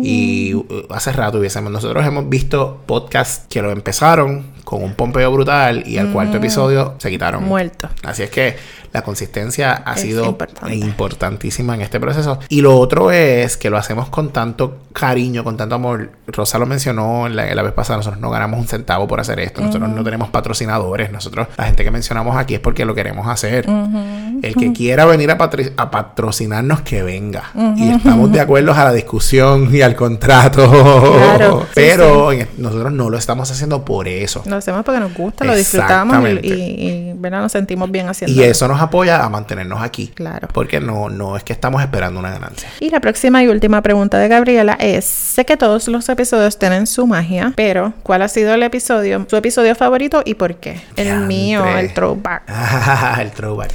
[0.03, 4.95] Y uh, hace rato hubiésemos, nosotros hemos visto podcasts que lo empezaron avisaron con un
[4.95, 6.37] pompeo brutal y al cuarto mm.
[6.37, 7.45] episodio se quitaron.
[7.45, 7.91] Muerto.
[8.05, 8.57] Así es que
[8.93, 10.37] la consistencia ha sido
[10.71, 12.39] importantísima en este proceso.
[12.49, 16.11] Y lo otro es que lo hacemos con tanto cariño, con tanto amor.
[16.27, 19.89] Rosa lo mencionó la, vez pasada, nosotros no ganamos un centavo por hacer esto, nosotros
[19.91, 23.67] no tenemos patrocinadores, nosotros la gente que mencionamos aquí es porque lo queremos hacer.
[24.43, 27.51] El que quiera venir a, a patrocinarnos, que venga.
[27.77, 30.71] Y estamos de acuerdo a la discusión y al contrato.
[30.71, 34.43] Claro, Pero nosotros no lo estamos haciendo por eso.
[34.47, 38.41] Lo hacemos porque nos gusta, lo disfrutamos y, y, nos sentimos bien haciendo.
[38.41, 40.09] Y eso nos apoya a mantenernos aquí.
[40.09, 40.49] Claro.
[40.53, 42.69] Porque no, no es que estamos esperando una ganancia.
[42.81, 46.87] Y la próxima y última pregunta de Gabriela es, sé que todos los episodios tienen
[46.87, 50.81] su magia, pero ¿cuál ha sido el episodio, su episodio favorito y por qué?
[50.97, 52.43] El mío, el throwback.
[53.21, 53.71] el throwback.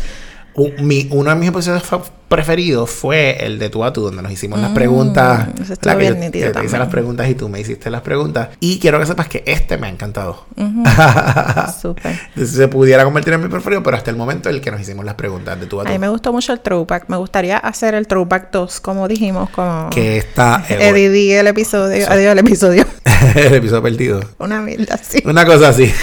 [0.55, 1.83] uno de mis episodios
[2.27, 5.47] preferido fue el de tú a tú, donde nos hicimos las preguntas.
[5.47, 5.51] Mm,
[5.83, 8.49] la que, yo, te hice las preguntas y tú me hiciste las preguntas.
[8.59, 10.45] Y quiero que sepas que este me ha encantado.
[11.81, 12.19] Súper.
[12.45, 15.15] se pudiera convertir en mi preferido, pero hasta el momento el que nos hicimos las
[15.15, 15.89] preguntas de tú a tú.
[15.89, 17.05] A mí me gustó mucho el throwback.
[17.07, 19.49] Me gustaría hacer el throwback 2, como dijimos.
[19.51, 20.63] Como que está.
[20.69, 22.05] Eh, el episodio.
[22.09, 22.85] Adiós, el episodio.
[23.35, 24.19] el episodio perdido.
[24.37, 25.23] Una mierda así.
[25.25, 25.91] Una cosa así.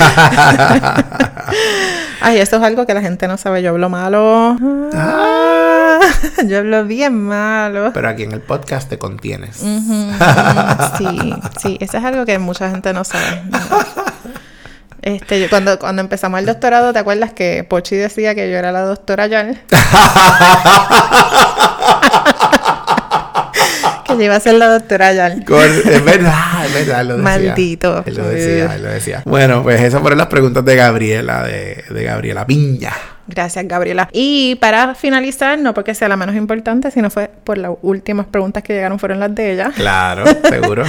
[2.20, 3.62] Ay, esto es algo que la gente no sabe.
[3.62, 4.56] Yo hablo malo.
[4.94, 6.00] Ah.
[6.46, 7.92] Yo hablo bien malo.
[7.92, 9.62] Pero aquí en el podcast te contienes.
[10.98, 13.42] Sí, sí, eso es algo que mucha gente no sabe.
[15.02, 18.82] Este, cuando, cuando empezamos el doctorado, ¿te acuerdas que Pochi decía que yo era la
[18.82, 19.54] doctora Jan?
[24.06, 25.44] que yo iba a ser la doctora Jan.
[25.46, 27.22] es verdad, es verdad, lo decía.
[27.22, 28.02] Maldito.
[28.06, 29.22] Él lo decía, él lo decía.
[29.26, 32.92] Bueno, pues esas fueron las preguntas de Gabriela, de, de Gabriela Piña.
[33.26, 34.08] Gracias, Gabriela.
[34.12, 38.62] Y para finalizar, no porque sea la menos importante, sino fue por las últimas preguntas
[38.62, 39.72] que llegaron fueron las de ella.
[39.74, 40.84] Claro, seguro.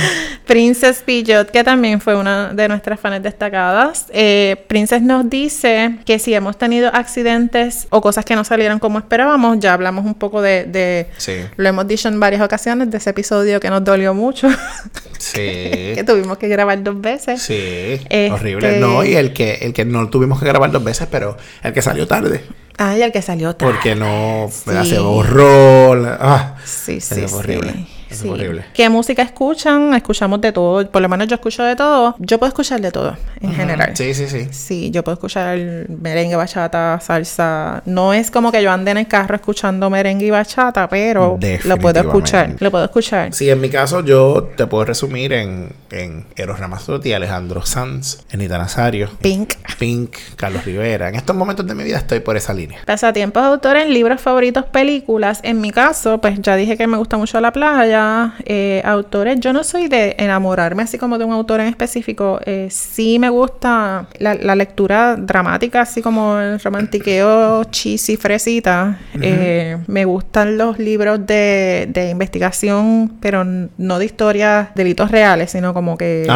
[0.45, 4.07] Princess Pillot, que también fue una de nuestras fans destacadas.
[4.13, 8.99] Eh, Princess nos dice que si hemos tenido accidentes o cosas que no salieron como
[8.99, 10.65] esperábamos, ya hablamos un poco de...
[10.65, 11.33] de Sí.
[11.55, 14.47] Lo hemos dicho en varias ocasiones de ese episodio que nos dolió mucho.
[15.17, 15.41] Sí.
[15.41, 17.41] que tuvimos que grabar dos veces.
[17.41, 18.79] Sí, Este- horrible.
[18.79, 21.81] No, y el que, el que no tuvimos que grabar dos veces, pero el que
[21.81, 22.24] salió tarde.
[22.77, 23.71] Ay, el que salió tarde.
[23.73, 24.49] Porque no.
[24.51, 24.89] Sí.
[24.89, 25.95] se borró.
[25.95, 27.87] la- ah, Sí, sí, sí.
[28.15, 28.29] Eso Sí.
[28.29, 28.65] horrible.
[28.73, 29.93] ¿Qué música escuchan?
[29.93, 30.89] Escuchamos de todo.
[30.89, 32.15] Por lo menos yo escucho de todo.
[32.19, 33.91] Yo puedo escuchar de todo, en general.
[33.95, 34.47] Sí, sí, sí.
[34.51, 35.57] Sí, yo puedo escuchar
[35.89, 37.81] merengue, bachata, salsa.
[37.85, 41.77] No es como que yo ande en el carro escuchando merengue y bachata, pero lo
[41.77, 42.55] puedo escuchar.
[42.59, 43.33] Lo puedo escuchar.
[43.33, 48.57] Sí, en mi caso yo te puedo resumir en, en Eros Ramazzotti, Alejandro Sanz, Anita
[48.57, 49.53] Nazario, Pink.
[49.79, 51.09] Pink, Carlos Rivera.
[51.09, 52.79] En estos momentos de mi vida estoy por esa línea.
[52.85, 55.39] Pasatiempos, autores, libros favoritos, películas.
[55.43, 58.04] En mi caso, pues ya dije que me gusta mucho la playa.
[58.45, 62.39] Eh, autores, yo no soy de enamorarme así como de un autor en específico.
[62.45, 68.97] Eh, sí me gusta la, la lectura dramática, así como el romantiqueo cheesy, fresita.
[69.21, 75.73] Eh, me gustan los libros de, de investigación, pero no de historias, delitos reales, sino
[75.73, 76.27] como que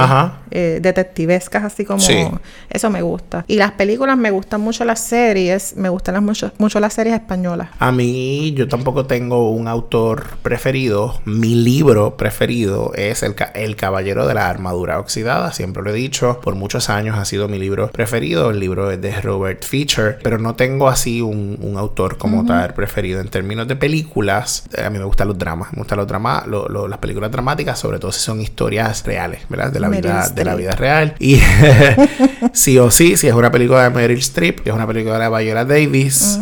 [0.52, 2.26] eh, detectivescas, así como Sí.
[2.70, 3.46] eso me gusta.
[3.48, 7.16] Y las películas me gustan mucho las series, me gustan las mucho, mucho las series
[7.16, 7.70] españolas.
[7.80, 11.20] A mí, yo tampoco tengo un autor preferido.
[11.26, 15.52] Mi libro preferido es el, el Caballero de la Armadura Oxidada.
[15.54, 16.40] Siempre lo he dicho.
[16.42, 18.50] Por muchos años ha sido mi libro preferido.
[18.50, 20.20] El libro es de Robert Fisher.
[20.24, 23.20] Pero no tengo así un, un autor como tal preferido.
[23.22, 25.72] En términos de películas, eh, a mí me gustan los dramas.
[25.74, 29.42] Me gustan los dramas, lo- lo- las películas dramáticas, sobre todo si son historias reales,
[29.50, 29.72] ¿verdad?
[29.72, 31.16] De la Meryl vida, de la vida real.
[31.20, 31.40] Y
[32.54, 35.30] sí o sí, si es una película de Meryl Streep, si es una película de
[35.44, 36.40] Viola Davis,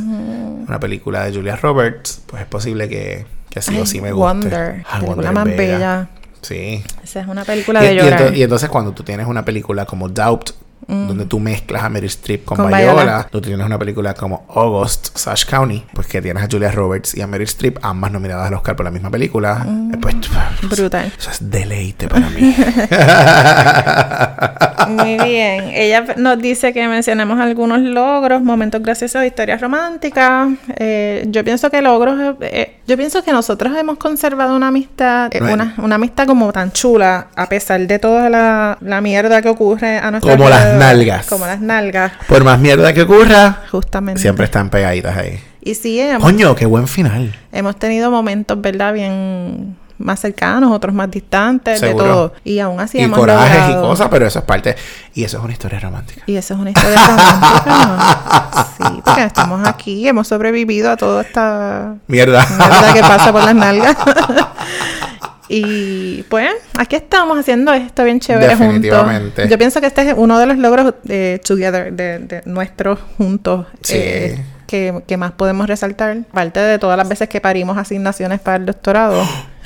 [0.68, 4.27] una película de Julia Roberts, pues es posible que, que sí o sí me guste.
[4.27, 6.07] Wonder, Ah, película Wonder más bella.
[6.41, 6.83] Sí.
[7.03, 8.21] Esa es una película Y, de y llorar.
[8.31, 10.51] ento- y entonces cuando tú tienes una película como Doubt,
[10.88, 13.27] donde tú mezclas a Meryl Streep con, Con Viola, Viola.
[13.29, 17.21] tú tienes una película como August, Sash County, pues que tienes a Julia Roberts y
[17.21, 20.15] a Meryl Streep, ambas nominadas al Oscar por la misma película, eh, pues
[20.61, 21.11] Brutal.
[21.17, 22.55] eso es deleite para mí.
[24.88, 25.71] Muy bien.
[25.73, 30.49] Ella nos dice que mencionemos algunos logros, momentos graciosos, historias románticas.
[30.77, 35.41] Eh, yo pienso que logros, eh, yo pienso que nosotros hemos conservado una amistad, eh,
[35.41, 39.97] una, una amistad como tan chula, a pesar de toda la, la mierda que ocurre
[39.97, 40.76] a nuestro Como las.
[40.78, 41.25] Nalgas.
[41.28, 44.21] Como las nalgas, Por más mierda que ocurra, justamente.
[44.21, 45.39] siempre están pegaditas ahí.
[45.61, 47.36] Y sí, hemos, Coño, qué buen final.
[47.51, 48.93] hemos tenido momentos, ¿verdad?
[48.93, 52.03] Bien más cercanos, otros más distantes, Seguro.
[52.05, 52.34] de todo.
[52.43, 54.75] Y aún así y hemos corajes y logrado- cosas, pero eso es parte.
[55.15, 56.21] Y eso es una historia romántica.
[56.28, 58.67] Y eso es una historia romántica.
[58.78, 62.45] Sí, porque estamos aquí, hemos sobrevivido a toda esta Mierda.
[62.47, 63.97] mierda que pasa por las nalgas.
[65.49, 68.59] y pues, aquí estamos haciendo esto bien chévere juntos.
[68.59, 69.47] Definitivamente.
[69.47, 73.65] Yo pienso que este es uno de los logros de Together, de, de nuestros juntos.
[73.81, 73.95] Sí.
[73.97, 78.57] eh, que, que más podemos resaltar, aparte de todas las veces que parimos asignaciones para
[78.57, 79.23] el doctorado.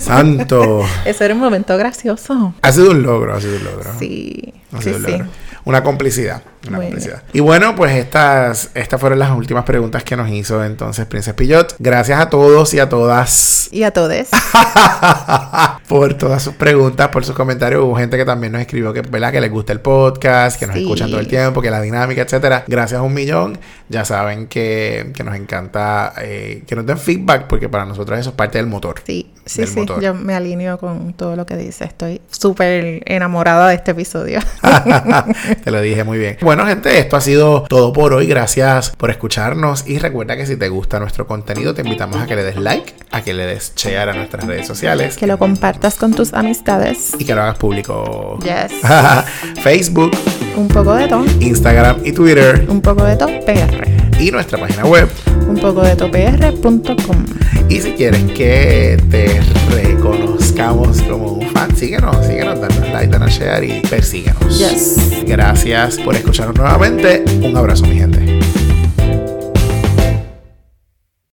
[0.00, 0.84] Santo.
[1.04, 2.54] Eso era un momento gracioso.
[2.62, 3.90] Ha sido un logro, ha sido un logro.
[3.98, 5.10] Sí, Ha sí, sido un sí.
[5.12, 5.26] logro.
[5.66, 6.42] Una complicidad.
[6.68, 7.22] Una complicidad.
[7.32, 11.74] Y bueno, pues estas, estas fueron las últimas preguntas que nos hizo entonces Princess Pillot.
[11.78, 14.12] Gracias a todos y a todas Y a todos.
[15.88, 17.82] por todas sus preguntas, por sus comentarios.
[17.82, 19.32] Hubo gente que también nos escribió que, ¿verdad?
[19.32, 20.82] que les gusta el podcast, que nos Sí.
[20.82, 22.64] escuchan todo el tiempo, que la dinámica, etcétera.
[22.66, 23.58] Gracias a un millón.
[23.88, 28.30] Ya saben que, que nos encanta eh, que nos den feedback, porque para nosotros eso
[28.30, 29.00] es parte del motor.
[29.06, 29.80] Sí, sí, del sí.
[29.80, 30.00] motor.
[30.02, 31.84] Yo me alineo con todo lo que dice.
[31.84, 34.40] Estoy súper enamorada de este episodio.
[35.64, 36.36] Te lo dije muy bien.
[36.40, 38.26] Bueno, gente, esto ha sido todo por hoy.
[38.26, 39.84] Gracias por escucharnos.
[39.86, 42.94] Y recuerda que si te gusta nuestro contenido, te invitamos a que le des like,
[43.10, 47.12] a que le des share a nuestras redes sociales que lo compartas con tus amistades.
[47.18, 48.38] y que lo hagas público.
[48.42, 48.72] Yes.
[49.62, 50.10] Facebook,
[50.56, 51.24] Un poco de todo.
[51.40, 52.66] Instagram y Twitter.
[52.68, 53.86] Un poco de todo PR.
[54.20, 55.08] Y nuestra página web.
[55.48, 57.24] Un poco de topr.com.
[57.68, 58.96] Y si quieres que
[59.40, 64.58] te reconozcamos como un fan, síguenos, síguenos, danos like, danos share y persíguenos.
[64.58, 65.24] Yes.
[65.26, 67.24] Gracias por escucharnos nuevamente.
[67.42, 68.33] Un abrazo, mi gente.